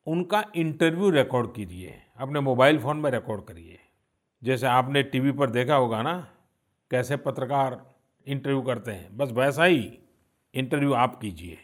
उनका 0.07 0.45
इंटरव्यू 0.57 1.11
रिकॉर्ड 1.11 1.55
कीजिए, 1.55 2.03
अपने 2.16 2.40
मोबाइल 2.40 2.79
फ़ोन 2.79 2.97
में 2.97 3.11
रिकॉर्ड 3.11 3.45
करिए। 3.45 3.79
जैसे 4.45 4.66
आपने 4.66 5.03
टीवी 5.03 5.33
पर 5.33 5.51
देखा 5.51 5.75
होगा 5.75 6.03
ना, 6.03 6.29
कैसे 6.90 7.16
पत्रकार 7.16 7.95
इंटरव्यू 8.27 8.62
करते 8.62 8.90
हैं, 8.90 9.16
बस 9.16 9.33
वैसा 9.33 9.64
ही 9.64 9.99
इंटरव्यू 10.55 10.92
आप 10.92 11.21
कीजिए। 11.21 11.59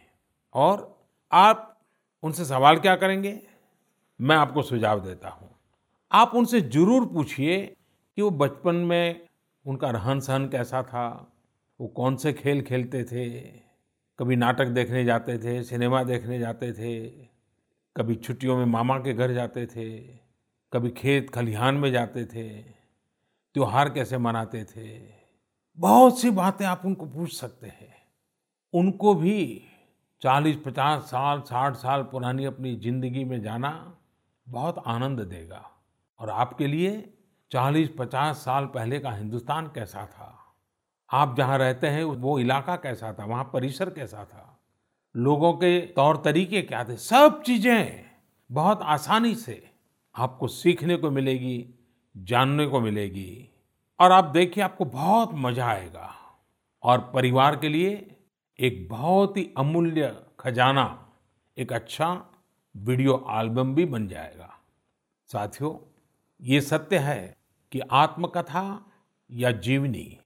और 0.54 1.06
आप 1.32 1.80
उनसे 2.22 2.44
सवाल 2.44 2.78
क्या 2.78 2.96
करेंगे? 2.96 3.42
मैं 4.20 4.36
आपको 4.36 4.62
सुझाव 4.62 5.00
देता 5.00 5.28
हूँ। 5.28 5.50
आप 6.12 6.32
उनसे 6.34 6.60
ज़रूर 6.60 7.06
पूछिए 7.06 7.76
कि 8.16 8.22
वो 8.22 8.30
बचपन 8.30 8.74
में 8.74 9.28
उनका 9.66 9.90
रहन 9.90 10.20
सहन 10.20 10.48
कैसा 10.48 10.82
था 10.82 11.34
वो 11.80 11.88
कौन 11.88 12.16
से 12.16 12.32
खेल 12.32 12.62
खेलते 12.62 13.04
थे? 13.04 13.40
कभी 14.18 14.36
नाटक 14.36 14.66
देखने 14.66 15.04
जाते 15.04 15.38
थे, 15.38 15.62
सिनेमा 15.62 16.02
देखने 16.02 16.38
जाते 16.38 16.72
थे, 16.72 17.08
कभी 17.96 18.14
छुट्टियों 18.14 18.56
में 18.56 18.64
मामा 18.64 18.98
के 18.98 19.14
घर 19.14 19.32
जाते 19.32 19.66
थे, 19.66 19.98
कभी 20.72 20.90
खेत 20.90 21.30
खलिहान 21.30 21.74
में 21.74 21.92
जाते 21.92 22.24
थे, 22.24 22.60
त्योहार 23.54 23.90
कैसे 23.90 24.18
मनाते 24.18 24.64
थे? 24.64 25.14
बहुत 25.78 26.20
सी 26.20 26.30
बातें 26.30 26.66
आप 26.66 26.82
उनको 26.84 27.06
पूछ 27.06 27.40
सकते 27.40 27.66
हैं। 27.66 27.94
उनको 28.72 29.14
भी 29.14 29.64
चालीस, 30.22 30.56
पचास 30.56 31.02
साल, 31.02 31.40
साठ 31.40 31.74
साल 31.74 32.02
पुरानी 32.02 32.44
अपनी 32.44 32.76
ज़िंदगी 32.76 33.24
में 33.24 33.42
जाना 33.42 33.98
बहुत 34.48 34.82
आनंद 34.86 35.20
देगा। 35.20 35.70
और 36.18 36.30
आपके 36.30 36.66
लिए 36.66 37.14
चालीस, 37.52 37.90
पचास 37.98 38.36
साल 38.36 38.66
पहले 38.66 39.00
का 39.00 39.10
हिंदुस्तान 39.10 39.66
कैसा 39.66 40.06
था? 40.06 40.37
आप 41.12 41.36
जहाँ 41.36 41.58
रहते 41.58 41.86
हैं, 41.86 42.04
वो 42.04 42.38
इलाका 42.38 42.76
कैसा 42.76 43.12
था? 43.12 43.24
वहाँ 43.24 43.50
परिसर 43.52 43.90
कैसा 43.90 44.24
था? 44.24 44.60
लोगों 45.16 45.52
के 45.52 45.80
तौर 45.80 46.16
तरीके 46.16 46.62
क्या 46.62 46.84
थे? 46.84 46.96
सब 46.96 47.42
चीज़ें 47.42 48.04
बहुत 48.52 48.82
आसानी 48.82 49.34
से 49.34 49.70
आपको 50.16 50.48
सीखने 50.48 50.96
को 50.96 51.10
मिलेगी, 51.10 51.74
जानने 52.16 52.66
को 52.66 52.80
मिलेगी। 52.80 53.48
और 54.00 54.12
आप 54.12 54.24
देखिए, 54.24 54.64
आपको 54.64 54.84
बहुत 54.84 55.30
मज़ा 55.32 55.66
आएगा। 55.66 56.14
और 56.82 57.10
परिवार 57.14 57.56
के 57.56 57.68
लिए 57.68 58.16
एक 58.60 58.88
बहुत 58.88 59.36
ही 59.36 59.50
अमूल्य 59.58 60.22
खजाना, 60.40 61.08
एक 61.58 61.72
अच्छा 61.72 62.26
वीडियो 62.76 63.26
एल्बम 63.30 63.74
भी 63.74 63.84
बन 63.84 64.08
जाएगा। 64.08 64.58
साथियों, 65.32 65.98
ये 66.42 66.60
सत्य 66.60 66.98
है 66.98 67.36
कि 67.72 67.80
आत्मकथा 67.80 68.86
या 69.30 69.50
जीवनी 69.50 70.18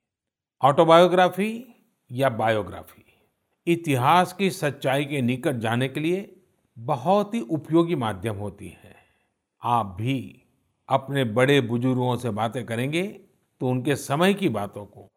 ऑटोबायोग्राफी 0.62 1.74
या 2.10 2.28
बायोग्राफी? 2.30 3.04
इतिहास 3.66 4.32
की 4.32 4.50
सच्चाई 4.50 5.04
के 5.04 5.22
निकट 5.22 5.56
जाने 5.56 5.88
के 5.88 6.00
लिए 6.00 6.42
बहुत 6.78 7.34
ही 7.34 7.40
उपयोगी 7.40 7.94
माध्यम 7.94 8.36
होती 8.36 8.68
है। 8.68 8.94
आप 9.62 9.86
भी 9.86 10.42
अपने 10.88 11.24
बड़े 11.24 11.60
बुज़ुर्गों 11.60 12.16
से 12.16 12.30
बातें 12.30 12.64
करेंगे 12.66 13.02
तो 13.60 13.68
उनके 13.68 13.96
समय 13.96 14.34
की 14.34 14.48
बातों 14.48 14.84
को, 14.84 15.08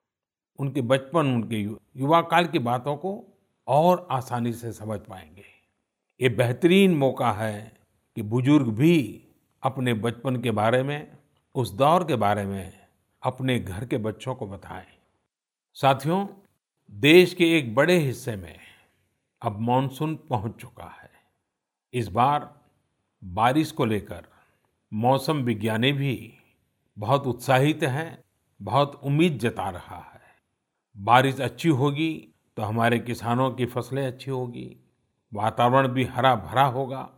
उनके 0.60 0.82
बचपन, 0.82 1.28
उनके 1.28 1.62
युवा 2.02 2.22
काल 2.22 2.48
की 2.48 2.60
बातों 2.60 2.96
को 2.96 3.38
और 3.68 4.08
आसानी 4.12 4.54
से 4.54 4.72
समझ 4.72 5.00
पाएँगे। 5.00 5.46
ये 6.20 6.30
बेहतरीन 6.30 6.98
मौका 6.98 7.32
है 7.32 7.72
कि 8.18 8.22
बुज़ुर्ग 8.22 8.68
भी 8.68 9.24
अपने 9.64 9.94
बचपन 9.94 10.42
के 10.42 10.52
बारे 10.52 10.84
में, 10.84 11.18
उस 11.56 11.74
दौर 11.74 12.04
के 12.04 12.16
बारे 12.16 12.46
में, 12.46 12.74
अपने 13.24 13.60
घर 13.60 13.86
के 13.86 13.98
बच्चों 13.98 14.36
को 14.36 14.48
बताएँ। 14.48 14.95
साथियों, 15.78 16.28
देश 16.92 17.34
के 17.34 17.46
एक 17.58 17.74
बड़े 17.76 17.98
हिस्से 17.98 18.36
में 18.36 18.60
अब 19.42 19.60
मानसून 19.60 20.16
पहुँच 20.30 20.54
चुका 20.62 20.86
है। 21.02 21.10
इस 21.94 22.08
बार 22.08 22.62
बारिश 23.24 23.72
को 23.72 23.86
लेकर 23.86 24.28
मौसम 24.94 25.38
विज्ञानी 25.38 25.92
भी 25.92 26.34
बहुत 26.98 27.28
उत्साहित 27.28 27.84
हैं, 27.84 28.24
बहुत 28.62 29.00
उम्मीद 29.04 29.38
जता 29.40 29.70
रहा 29.70 29.98
है। 29.98 30.22
बारिश 30.96 31.42
अच्छी 31.42 31.70
होगी 31.70 32.14
तो 32.58 32.64
हमारे 32.64 33.00
किसानों 33.00 33.52
की 33.52 33.66
फ़सलें 33.66 34.06
अच्छी 34.08 34.32
होगी, 34.32 34.78
वातावरण 35.34 35.88
भी 35.88 36.04
हरा 36.04 36.36
भरा 36.36 36.66
होगा। 36.66 37.10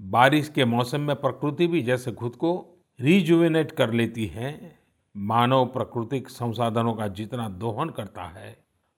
बारिश 0.00 0.48
के 0.48 0.64
मौसम 0.64 1.00
में 1.00 1.16
प्रकृति 1.16 1.66
भी 1.66 1.82
जैसे 1.82 2.12
खुद 2.12 2.36
को 2.36 2.54
रिजुविनेट 3.00 3.72
कर 3.72 3.92
लेती 3.92 4.26
है। 4.26 4.78
मानव 5.16 5.66
प्राकृतिक 5.66 6.28
संसाधनों 6.28 6.94
का 6.94 7.08
जितना 7.08 7.48
दोहन 7.48 7.90
करता 7.90 8.22
है, 8.22 8.56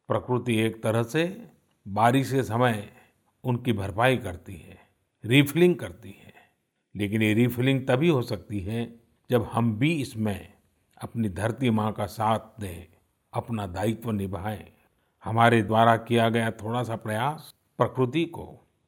प्रकृति 0.09 0.57
एक 0.59 0.83
तरह 0.83 1.02
से 1.02 1.50
बारिश 1.88 2.33
के 2.33 2.42
समय 2.42 2.88
उनकी 3.44 3.72
भरपाई 3.72 4.16
करती 4.16 4.57
है, 4.57 4.78
रिफिलिंग 5.24 5.76
करती 5.76 6.09
है। 6.09 6.33
लेकिन 6.96 7.22
ये 7.22 7.35
रिफिलिंग 7.35 7.87
तभी 7.88 8.09
हो 8.09 8.22
सकती 8.22 8.61
है 8.61 9.00
जब 9.31 9.42
हम 9.42 9.78
भी 9.78 9.92
इसमें 9.92 10.52
अपनी 11.02 11.28
धरती 11.28 11.70
माँ 11.70 11.92
का 11.92 12.07
साथ 12.07 12.61
दें, 12.61 12.96
अपना 13.33 13.66
दायित्व 13.66 14.11
निभाएँ। 14.11 14.72
हमारे 15.24 15.62
द्वारा 15.62 15.96
किया 15.96 16.28
गया 16.28 16.50
थोड़ा 16.50 16.83
सा 16.83 16.96
प्रयास 16.96 17.54
प्रकृति 17.78 18.24
को, 18.24 18.44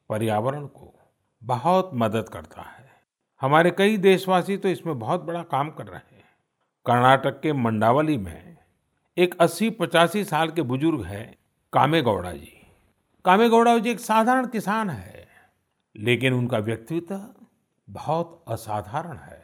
पर्यावरण 0.09 0.67
को 0.67 0.95
बहुत 1.43 1.91
मदद 1.95 2.29
करता 2.29 2.63
है। 2.63 2.89
हमारे 3.41 3.71
कई 3.71 3.97
देशवासी 3.97 4.57
तो 4.57 4.69
इसमें 4.69 4.99
बहुत 4.99 5.23
बड़ा 5.23 5.43
काम 5.43 5.71
कर 5.71 5.87
रहे 5.87 5.97
हैं। 5.97 6.10
कर्नाटक 6.91 7.41
के 7.41 7.53
मंडावली 7.53 8.17
में 8.19 8.57
एक 9.17 9.35
80-85 9.41 10.25
साल 10.25 10.51
के 10.51 10.63
बुज़ुर्ग 10.63 11.05
हैं 11.05 11.37
कामेगौड़ा 11.73 12.33
जी। 12.33 12.53
कामेगौड़ा 13.25 13.77
जी 13.79 13.91
एक 13.91 14.01
साधारण 14.01 14.47
किसान 14.47 14.91
है, 14.91 15.27
लेकिन 15.97 16.33
उनका 16.33 16.59
व्यक्तित्व 16.59 17.21
बहुत 17.89 18.45
असाधारण 18.49 19.17
है। 19.17 19.43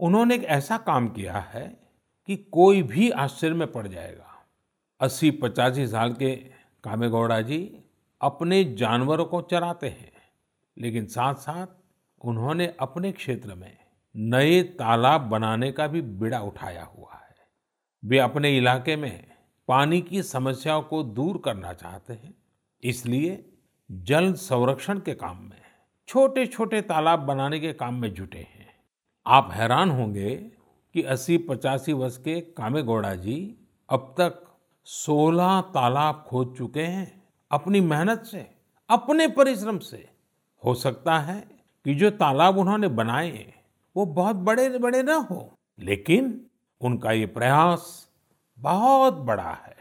उन्होंने 0.00 0.34
एक 0.34 0.44
ऐसा 0.44 0.76
काम 0.78 1.08
किया 1.08 1.38
है 1.52 1.66
कि 2.28 2.36
कोई 2.52 2.82
भी 2.82 3.10
आश्चर्य 3.10 3.54
में 3.54 3.72
पड़ 3.72 3.86
जाएगा। 3.88 4.42
अस्सी 5.00 5.30
पचासी 5.30 5.86
साल 5.86 6.12
के 6.12 6.34
कामेगौड़ा 6.84 7.40
जी 7.40 7.60
अपने 8.20 8.64
जानवरों 8.64 9.24
को 9.24 9.42
चराते 9.42 9.88
हैं, 9.88 10.12
लेकिन 10.76 11.06
साथ 11.06 11.34
साथ 11.34 11.66
उन्होंने 12.20 12.74
अपने 12.80 13.12
क्षेत्र 13.12 13.54
में 13.54 13.76
नए 14.14 14.62
तालाब 14.78 15.20
बनाने 15.20 15.70
का 15.72 15.86
भी 15.86 16.00
बिड़ा 16.02 16.40
उठाया 16.40 16.82
हुआ 16.84 17.14
है। 17.14 17.36
वे 18.02 18.18
अपने 18.18 18.56
इलाके 18.56 18.96
में 18.96 19.24
पानी 19.68 20.00
की 20.00 20.22
समस्याओं 20.22 20.82
को 20.82 21.02
दूर 21.02 21.40
करना 21.44 21.72
चाहते 21.72 22.12
हैं, 22.12 22.34
इसलिए 22.82 23.44
जल 23.90 24.32
संरक्षण 24.32 24.98
के 24.98 25.14
काम 25.14 25.36
में 25.36 25.60
छोटे 26.08 26.46
छोटे 26.46 26.80
तालाब 26.82 27.20
बनाने 27.20 27.60
के 27.60 27.72
काम 27.72 27.94
में 27.94 28.12
जुटे 28.14 28.38
हैं। 28.38 28.68
आप 29.26 29.50
हैरान 29.52 29.90
होंगे 29.90 30.34
कि 30.94 31.02
अस्सी 31.02 31.38
पचासी 31.40 31.92
वर्ष 31.92 32.16
के 32.16 32.40
कामेगौड़ा 32.40 33.14
जी 33.14 33.36
अब 33.88 34.14
तक 34.20 34.42
16 34.86 35.60
तालाब 35.74 36.24
खोद 36.28 36.54
चुके 36.58 36.82
हैं 36.82 37.22
अपनी 37.50 37.80
मेहनत 37.80 38.22
से, 38.22 38.46
अपने 38.90 39.28
परिश्रम 39.28 39.78
से। 39.78 40.08
हो 40.62 40.74
सकता 40.74 41.18
है 41.18 41.40
कि 41.86 41.94
जो 41.94 42.10
तालाब 42.12 42.58
उन्होंने 42.58 42.88
बनाए 42.90 43.52
वो 43.96 44.04
बहुत 44.06 44.36
बड़े 44.36 44.68
बड़े 44.78 45.02
ना 45.02 45.14
हो। 45.14 45.58
लेकिन 45.78 46.40
उनका 46.80 47.12
ये 47.12 47.26
प्रयास 47.26 48.08
बहुत 48.58 49.14
बड़ा 49.14 49.50
है। 49.66 49.76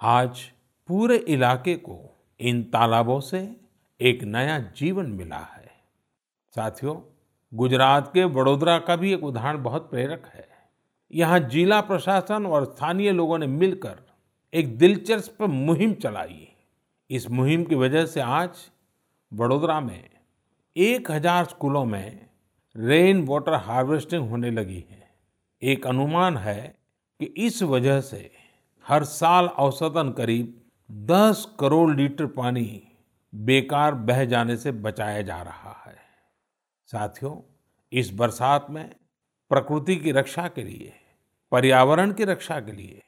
आज 0.00 0.40
पूरे 0.88 1.16
इलाके 1.16 1.74
को 1.76 1.98
इन 2.40 2.62
तालाबों 2.62 3.20
से 3.20 3.40
एक 4.00 4.22
नया 4.24 4.58
जीवन 4.76 5.06
मिला 5.06 5.38
है। 5.38 5.70
साथियों, 6.54 6.96
गुजरात 7.52 8.10
के 8.14 8.24
वडोदरा 8.24 8.78
का 8.78 8.96
भी 8.96 9.12
एक 9.12 9.24
उदाहरण 9.24 9.62
बहुत 9.62 9.90
प्रेरक 9.90 10.30
है। 10.34 10.46
यहाँ 11.10 11.38
जिला 11.40 11.80
प्रशासन 11.80 12.46
और 12.46 12.64
स्थानीय 12.64 13.12
लोगों 13.12 13.38
ने 13.38 13.46
मिलकर 13.46 14.00
एक 14.52 14.76
दिलचस्प 14.78 15.42
मुहिम 15.42 15.94
चलाई। 15.94 16.48
इस 17.10 17.30
मुहिम 17.30 17.64
की 17.64 17.74
वजह 17.74 18.06
से 18.06 18.20
आज 18.20 18.50
वडोदरा 19.32 19.80
में 19.80 20.08
एक 20.76 21.10
हज़ार 21.10 21.44
स्कूलों 21.44 21.84
में 21.84 22.28
रेन 22.76 23.26
वाटर 23.26 23.54
हार्वेस्टिंग 23.54 24.30
होने 24.30 24.50
लगी 24.50 24.84
है। 24.90 25.10
एक 25.62 25.86
अनुमान 25.86 26.36
है 26.36 26.78
कि 27.20 27.26
इस 27.26 27.62
वजह 27.62 28.00
से 28.00 28.30
हर 28.86 29.04
साल 29.04 29.46
औसतन 29.46 30.14
करीब 30.16 30.60
10 30.90 31.56
करोड़ 31.60 31.96
लीटर 31.96 32.26
पानी 32.26 32.82
बेकार 33.34 33.94
बह 33.94 34.24
जाने 34.24 34.56
से 34.56 34.72
बचाया 34.72 35.22
जा 35.22 35.42
रहा 35.42 35.82
है। 35.86 35.96
साथियों, 36.86 37.36
इस 37.92 38.14
बरसात 38.14 38.66
में 38.70 38.90
प्रकृति 39.48 39.96
की 39.96 40.12
रक्षा 40.12 40.48
के 40.48 40.62
लिए, 40.62 40.92
पर्यावरण 41.50 42.12
की 42.12 42.24
रक्षा 42.24 42.60
के 42.60 42.72
लिए 42.72 43.02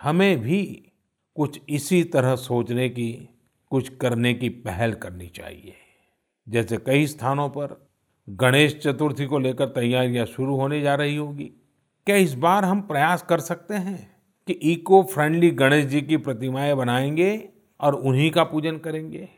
हमें 0.00 0.40
भी 0.40 0.92
कुछ 1.36 1.60
इसी 1.68 2.04
तरह 2.04 2.36
सोचने 2.36 2.88
की, 2.88 3.28
कुछ 3.70 3.88
करने 3.88 4.34
की 4.34 4.48
पहल 4.48 4.92
करनी 4.92 5.26
चाहिए। 5.26 5.74
जैसे 6.48 6.76
कई 6.76 7.06
स्थानों 7.06 7.48
पर 7.48 7.87
गणेश 8.28 8.76
चतुर्थी 8.76 9.26
को 9.26 9.38
लेकर 9.38 9.66
तैयारियाँ 9.66 10.26
शुरू 10.26 10.56
होने 10.56 10.80
जा 10.80 10.94
रही 10.94 11.16
होगी। 11.16 11.44
क्या 12.06 12.16
इस 12.16 12.34
बार 12.34 12.64
हम 12.64 12.80
प्रयास 12.80 13.22
कर 13.22 13.40
सकते 13.40 13.74
हैं 13.74 14.16
कि 14.46 14.52
इको 14.52 15.02
फ्रेंडली 15.02 15.50
गणेश 15.50 15.84
जी 15.84 16.02
की 16.02 16.16
प्रतिमाएँ 16.16 16.74
बनाएँगे 16.74 17.48
और 17.80 17.94
उन्हीं 17.94 18.30
का 18.30 18.44
पूजन 18.44 18.78
करेंगे? 18.78 19.28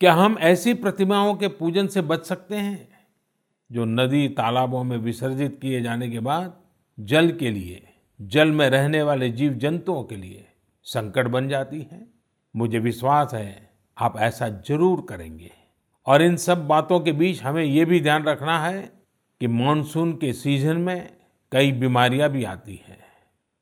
क्या 0.00 0.12
हम 0.12 0.36
ऐसी 0.40 0.74
प्रतिमाओं 0.74 1.34
के 1.34 1.48
पूजन 1.48 1.86
से 1.86 2.02
बच 2.02 2.26
सकते 2.26 2.56
हैं 2.56 2.88
जो 3.72 3.84
नदी 3.84 4.28
तालाबों 4.28 4.84
में 4.84 4.96
विसर्जित 4.96 5.58
किए 5.62 5.80
जाने 5.80 6.10
के 6.10 6.20
बाद 6.20 6.60
जल 7.00 7.30
के 7.30 7.50
लिए, 7.50 7.88
जल 8.20 8.50
में 8.50 8.70
रहने 8.70 9.02
वाले 9.02 9.30
जीव 9.30 9.52
जंतुओं 9.52 10.04
के 10.04 10.16
लिए 10.16 10.44
संकट 10.82 11.26
बन 11.26 11.48
जाती 11.48 11.80
है? 11.92 12.06
मुझे 12.56 12.78
विश्वास 12.78 13.34
है 13.34 13.70
आप 13.98 14.18
ऐसा 14.18 14.48
ज़रूर 14.48 15.06
करेंगे। 15.08 15.50
और 16.06 16.22
इन 16.22 16.36
सब 16.36 16.66
बातों 16.66 17.00
के 17.00 17.12
बीच 17.12 17.42
हमें 17.42 17.64
ये 17.64 17.84
भी 17.84 18.00
ध्यान 18.00 18.24
रखना 18.24 18.64
है 18.64 18.92
कि 19.40 19.46
मानसून 19.46 20.12
के 20.12 20.32
सीज़न 20.32 20.76
में 20.76 21.16
कई 21.52 21.72
बीमारियाँ 21.72 22.30
भी 22.30 22.44
आती 22.44 22.84
हैं। 22.88 23.04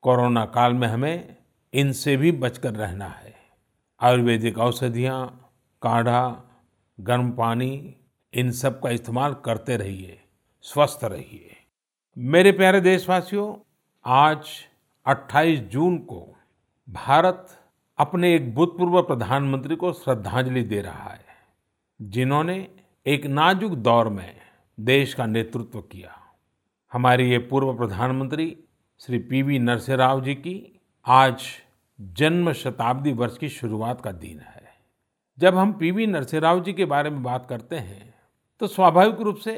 कोरोना 0.03 0.45
काल 0.45 0.73
में 0.73 0.89
हमें 0.89 1.37
इनसे 1.75 2.17
भी 2.17 2.33
बचकर 2.33 2.73
रहना 2.73 3.07
है। 3.07 3.35
आयुर्वेदिक 4.01 4.59
औषधियाँ, 4.59 5.51
काढ़ा, 5.83 6.43
गर्म 7.01 7.31
पानी, 7.31 7.97
इन 8.35 8.51
सब 8.51 8.81
का 8.83 8.91
इस्तेमाल 8.91 9.37
करते 9.45 9.77
रहिए, 9.77 10.21
स्वस्थ 10.63 11.01
रहिए। 11.05 11.57
मेरे 12.19 12.53
प्यारे 12.53 12.81
देशवासियों, 12.81 13.71
आज 14.05 14.49
28 15.07 15.59
जून 15.59 15.99
को 15.99 16.37
भारत 16.91 17.61
अपने 17.99 18.35
एक 18.35 18.55
भूतपूर्व 18.55 19.03
प्रधानमंत्री 19.03 19.77
को 19.77 19.93
श्रद्धांजलि 19.93 20.63
दे 20.63 20.81
रहा 20.81 21.11
है। 21.11 21.28
जिन्होंने 22.01 22.57
एक 23.07 23.25
नाजुक 23.27 23.73
दौर 23.75 24.09
में 24.09 24.35
देश 24.79 25.15
का 25.15 25.27
नेतृत्व 25.27 25.81
किया। 25.83 26.11
हमारे 26.93 27.29
ये 27.31 27.39
पूर्व 27.39 27.73
प्रधानमंत्री 27.75 28.57
श्री 29.01 29.19
पीवी 29.19 29.59
नरसिंह 29.59 29.97
राव 29.99 30.23
जी 30.25 30.35
की 30.35 30.81
आज 31.07 31.43
जन्म 32.01 32.53
शताब्दी 32.53 33.13
वर्ष 33.13 33.39
की 33.39 33.49
शुरुआत 33.49 34.01
का 34.01 34.13
दिन 34.13 34.39
है। 34.39 34.63
जब 35.39 35.57
हम 35.57 35.73
पीवी 35.73 36.07
नरसिंह 36.07 36.43
राव 36.43 36.63
जी 36.63 36.73
के 36.73 36.85
बारे 36.85 37.11
में 37.11 37.23
बात 37.23 37.47
करते 37.47 37.77
हैं 37.77 38.15
तो 38.61 38.67
स्वाभाविक 38.67 39.21
रूप 39.21 39.37
से 39.37 39.57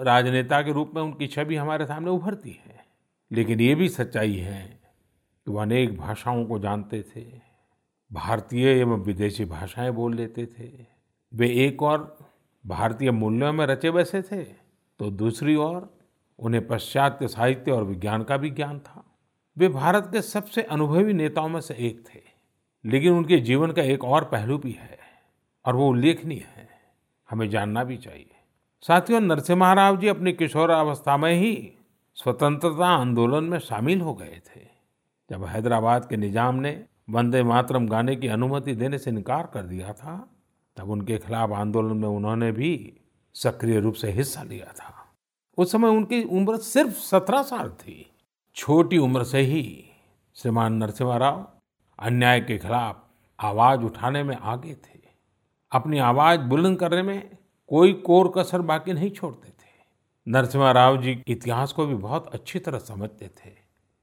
राजनेता 0.00 0.62
के 0.62 0.72
रूप 0.72 0.92
में 0.94 1.02
उनकी 1.02 1.26
छवि 1.26 1.56
हमारे 1.56 1.86
सामने 1.86 2.10
उभरती 2.10 2.60
है। 2.66 2.84
लेकिन 3.30 3.60
ये 3.60 3.74
भी 3.74 3.88
सच्चाई 3.88 4.36
है 4.36 4.62
कि 5.46 5.50
वो 5.50 5.58
अनेक 5.58 5.96
भाषाओं 5.96 6.44
को 6.44 6.58
जानते 6.58 7.02
थे, 7.02 7.24
भारतीय 8.10 8.68
एवं 8.70 9.02
विदेशी 9.02 9.44
भाषाएँ 9.44 9.90
बोल 9.90 10.14
लेते 10.14 10.46
थे। 10.48 10.93
वे 11.34 11.48
एक 11.66 11.82
और 11.82 12.16
भारतीय 12.64 13.10
मूल्यों 13.10 13.52
में 13.52 13.64
रचे 13.66 13.90
बसे 13.90 14.22
थे 14.22 14.42
तो 15.00 15.10
दूसरी 15.12 15.54
ओर 15.56 15.88
उन्हें 16.38 16.66
पाश्चात्य 16.66 17.28
साहित्य 17.28 17.72
और 17.72 17.84
विज्ञान 17.84 18.22
का 18.22 18.36
भी 18.36 18.50
ज्ञान 18.50 18.78
था। 18.78 19.04
वे 19.56 19.68
भारत 19.70 20.08
के 20.12 20.22
सबसे 20.22 20.62
अनुभवी 20.62 21.12
नेताओं 21.12 21.48
में 21.48 21.60
से 21.60 21.74
एक 21.78 22.04
थे, 22.04 22.20
लेकिन 22.84 23.12
उनके 23.12 23.38
जीवन 23.40 23.70
का 23.70 23.82
एक 23.84 24.04
और 24.04 24.24
पहलू 24.24 24.58
भी 24.58 24.72
है, 24.72 24.98
और 25.64 25.76
वो 25.76 25.88
उल्लेखनीय 25.88 26.44
है। 26.48 26.68
हमें 27.28 27.48
जानना 27.50 27.84
भी 27.84 27.96
चाहिए। 27.96 28.30
साथियों 28.84 29.20
नरसिम्हा 29.20 29.72
राव 29.72 29.96
जी 29.96 30.08
अपनी 30.08 30.32
किशोरावस्था 30.32 31.16
में 31.16 31.32
ही 31.32 31.72
स्वतंत्रता 32.16 32.88
आंदोलन 32.88 33.44
में 33.44 33.58
शामिल 33.60 34.00
हो 34.00 34.14
गए 34.14 34.40
थे, 34.46 34.60
जब 35.30 35.44
हैदराबाद 35.44 36.08
के 36.08 36.16
निज़ाम 36.16 36.54
ने 36.56 36.78
वंदे 37.10 37.42
मातरम 37.42 37.88
गाने 37.88 38.16
की 38.16 38.28
अनुमति 38.28 38.74
देने 38.74 38.98
से 38.98 39.10
इनकार 39.10 39.50
कर 39.54 39.62
दिया 39.64 39.92
था। 39.92 40.14
तब 40.76 40.90
उनके 40.90 41.18
खिलाफ 41.18 41.52
आंदोलन 41.52 41.96
में 41.96 42.08
उन्होंने 42.08 42.50
भी 42.52 42.70
सक्रिय 43.34 43.80
रूप 43.80 43.94
से 43.94 44.10
हिस्सा 44.10 44.42
लिया 44.42 44.72
था। 44.72 44.92
उस 45.58 45.72
समय 45.72 45.88
उनकी 45.88 46.22
उम्र 46.22 46.56
सिर्फ़ 46.56 46.94
सत्रह 47.00 47.42
साल 47.42 47.68
थी। 47.70 48.10
छोटी 48.56 48.98
उम्र 48.98 49.24
से 49.24 49.40
ही 49.40 49.84
श्रीमान 50.36 50.72
नरसिम्हा 50.72 51.16
राव 51.16 51.46
अन्याय 51.98 52.40
के 52.40 52.58
खिलाफ 52.58 53.02
आवाज़ 53.38 53.80
उठाने 53.80 54.22
में 54.22 54.36
आगे 54.36 54.74
थे। 54.74 54.98
अपनी 55.72 55.98
आवाज़ 55.98 56.40
बुलंद 56.40 56.78
करने 56.78 57.02
में 57.02 57.36
कोई 57.68 57.92
कोर 58.02 58.32
कसर 58.36 58.62
बाकी 58.62 58.92
नहीं 58.92 59.10
छोड़ते 59.10 59.48
थे। 59.48 59.72
नरसिम्हा 60.26 60.70
राव 60.72 60.96
जी 61.02 61.22
इतिहास 61.28 61.72
को 61.72 61.86
भी 61.86 61.94
बहुत 61.94 62.26
अच्छी 62.26 62.58
तरह 62.58 62.78
समझते 62.78 63.28
थे। 63.38 63.52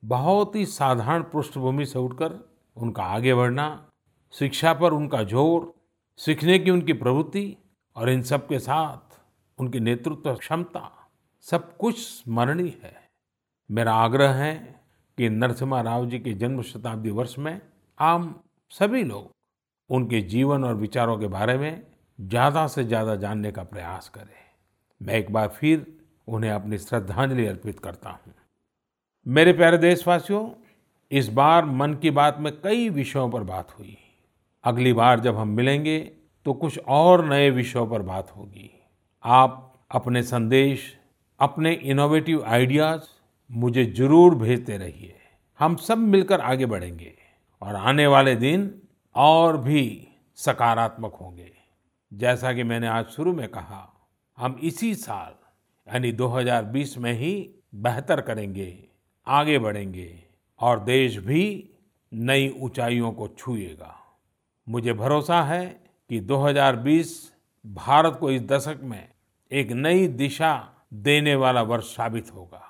बहुत 0.03 0.55
ही 0.55 0.65
साधारण 0.65 1.23
पृष्ठभूमि 1.23 1.85
से 1.85 1.99
उठकर 1.99 2.39
उनका 2.77 3.03
आगे 3.03 3.33
बढ़ना, 3.33 3.87
शिक्षा 4.33 4.73
पर 4.73 4.93
उनका 4.93 5.23
ज़ोर 5.23 5.73
सीखने 6.21 6.57
की 6.59 6.71
उनकी 6.71 6.93
प्रवृत्ति 6.93 7.57
और 7.95 8.09
इन 8.09 8.21
सब 8.21 8.47
के 8.47 8.57
साथ 8.59 9.19
उनकी 9.57 9.79
नेतृत्व 9.79 10.33
क्षमता 10.35 10.91
सब 11.45 11.75
कुछ 11.77 11.97
स्मरणीय 11.99 12.73
है। 12.83 12.93
मेरा 13.69 13.93
आग्रह 13.93 14.33
है 14.33 14.53
कि 15.17 15.29
नरसिम्हा 15.29 15.81
राव 15.81 16.05
जी 16.05 16.19
के 16.19 16.33
जन्म 16.33 16.61
शताब्दी 16.61 17.09
वर्ष 17.09 17.37
में 17.39 17.59
आम 17.99 18.33
सभी 18.71 19.03
लोग 19.03 19.31
उनके 19.89 20.21
जीवन 20.21 20.63
और 20.63 20.75
विचारों 20.75 21.17
के 21.17 21.27
बारे 21.27 21.57
में 21.57 21.81
ज़्यादा 22.19 22.67
से 22.67 22.83
ज़्यादा 22.83 23.15
जानने 23.15 23.51
का 23.51 23.63
प्रयास 23.63 24.09
करें। 24.09 24.39
मैं 25.01 25.13
एक 25.13 25.31
बार 25.33 25.47
फिर 25.49 25.85
उन्हें 26.27 26.51
अपनी 26.51 26.77
श्रद्धांजलि 26.77 27.45
अर्पित 27.45 27.79
करता 27.79 28.09
हूँ। 28.09 28.33
मेरे 29.25 29.53
प्यारे 29.53 29.77
देशवासियों, 29.77 30.49
इस 31.11 31.29
बार 31.29 31.65
मन 31.65 31.93
की 31.93 32.11
बात 32.11 32.37
में 32.39 32.53
कई 32.53 32.89
विषयों 32.91 33.29
पर 33.29 33.43
बात 33.43 33.77
हुई। 33.79 33.97
अगली 34.63 34.93
बार 34.93 35.19
जब 35.19 35.37
हम 35.37 35.47
मिलेंगे 35.47 35.99
तो 36.45 36.53
कुछ 36.53 36.79
और 36.79 37.25
नए 37.25 37.49
विषयों 37.49 37.87
पर 37.87 38.01
बात 38.01 38.31
होगी। 38.37 38.69
आप 39.23 39.85
अपने 39.91 40.23
संदेश, 40.23 40.97
अपने 41.39 41.73
इनोवेटिव 41.73 42.43
आइडियाज़ 42.45 43.01
मुझे 43.49 43.85
ज़रूर 43.85 44.35
भेजते 44.35 44.77
रहिए। 44.77 45.15
हम 45.59 45.75
सब 45.75 45.97
मिलकर 45.97 46.41
आगे 46.41 46.65
बढ़ेंगे 46.65 47.13
और 47.61 47.75
आने 47.75 48.07
वाले 48.07 48.35
दिन 48.35 48.81
और 49.15 49.57
भी 49.57 50.07
सकारात्मक 50.35 51.13
होंगे। 51.13 51.51
जैसा 52.13 52.53
कि 52.53 52.63
मैंने 52.63 52.87
आज 52.87 53.05
शुरू 53.05 53.33
में 53.33 53.47
कहा, 53.47 53.87
हम 54.37 54.59
इसी 54.63 54.95
साल, 54.95 55.33
यानी 55.87 56.11
2020 56.11 56.97
में 56.97 57.13
ही 57.13 57.33
बेहतर 57.75 58.21
करेंगे, 58.21 58.87
आगे 59.27 59.59
बढ़ेंगे 59.59 60.23
और 60.59 60.79
देश 60.79 61.17
भी 61.17 61.69
नई 62.13 62.49
ऊंचाइयों 62.61 63.11
को 63.11 63.27
छुएगा। 63.27 63.97
मुझे 64.71 64.93
भरोसा 64.93 65.41
है 65.41 65.83
कि 66.09 66.19
2020 66.19 67.33
भारत 67.65 68.17
को 68.19 68.31
इस 68.31 68.41
दशक 68.41 68.79
में 68.83 69.09
एक 69.51 69.71
नई 69.71 70.07
दिशा 70.07 70.69
देने 70.93 71.35
वाला 71.35 71.61
वर्ष 71.61 71.83
साबित 71.83 72.33
होगा। 72.33 72.61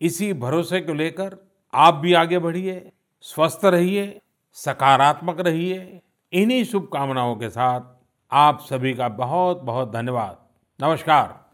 इसी 0.00 0.32
भरोसे 0.32 0.80
को 0.80 0.94
लेकर 0.94 1.36
आप 1.74 1.94
भी 1.94 2.12
आगे 2.12 2.38
बढ़िए, 2.38 2.92
स्वस्थ 3.20 3.60
रहिए, 3.64 4.20
सकारात्मक 4.52 5.40
रहिए। 5.40 6.02
इन्हीं 6.32 6.64
शुभकामनाओं 6.64 7.36
के 7.36 7.48
साथ 7.48 7.80
आप 8.32 8.60
सभी 8.60 8.94
का 8.94 9.08
बहुत 9.08 9.60
बहुत 9.60 9.92
धन्यवाद। 9.92 10.38
नमस्कार। 10.84 11.45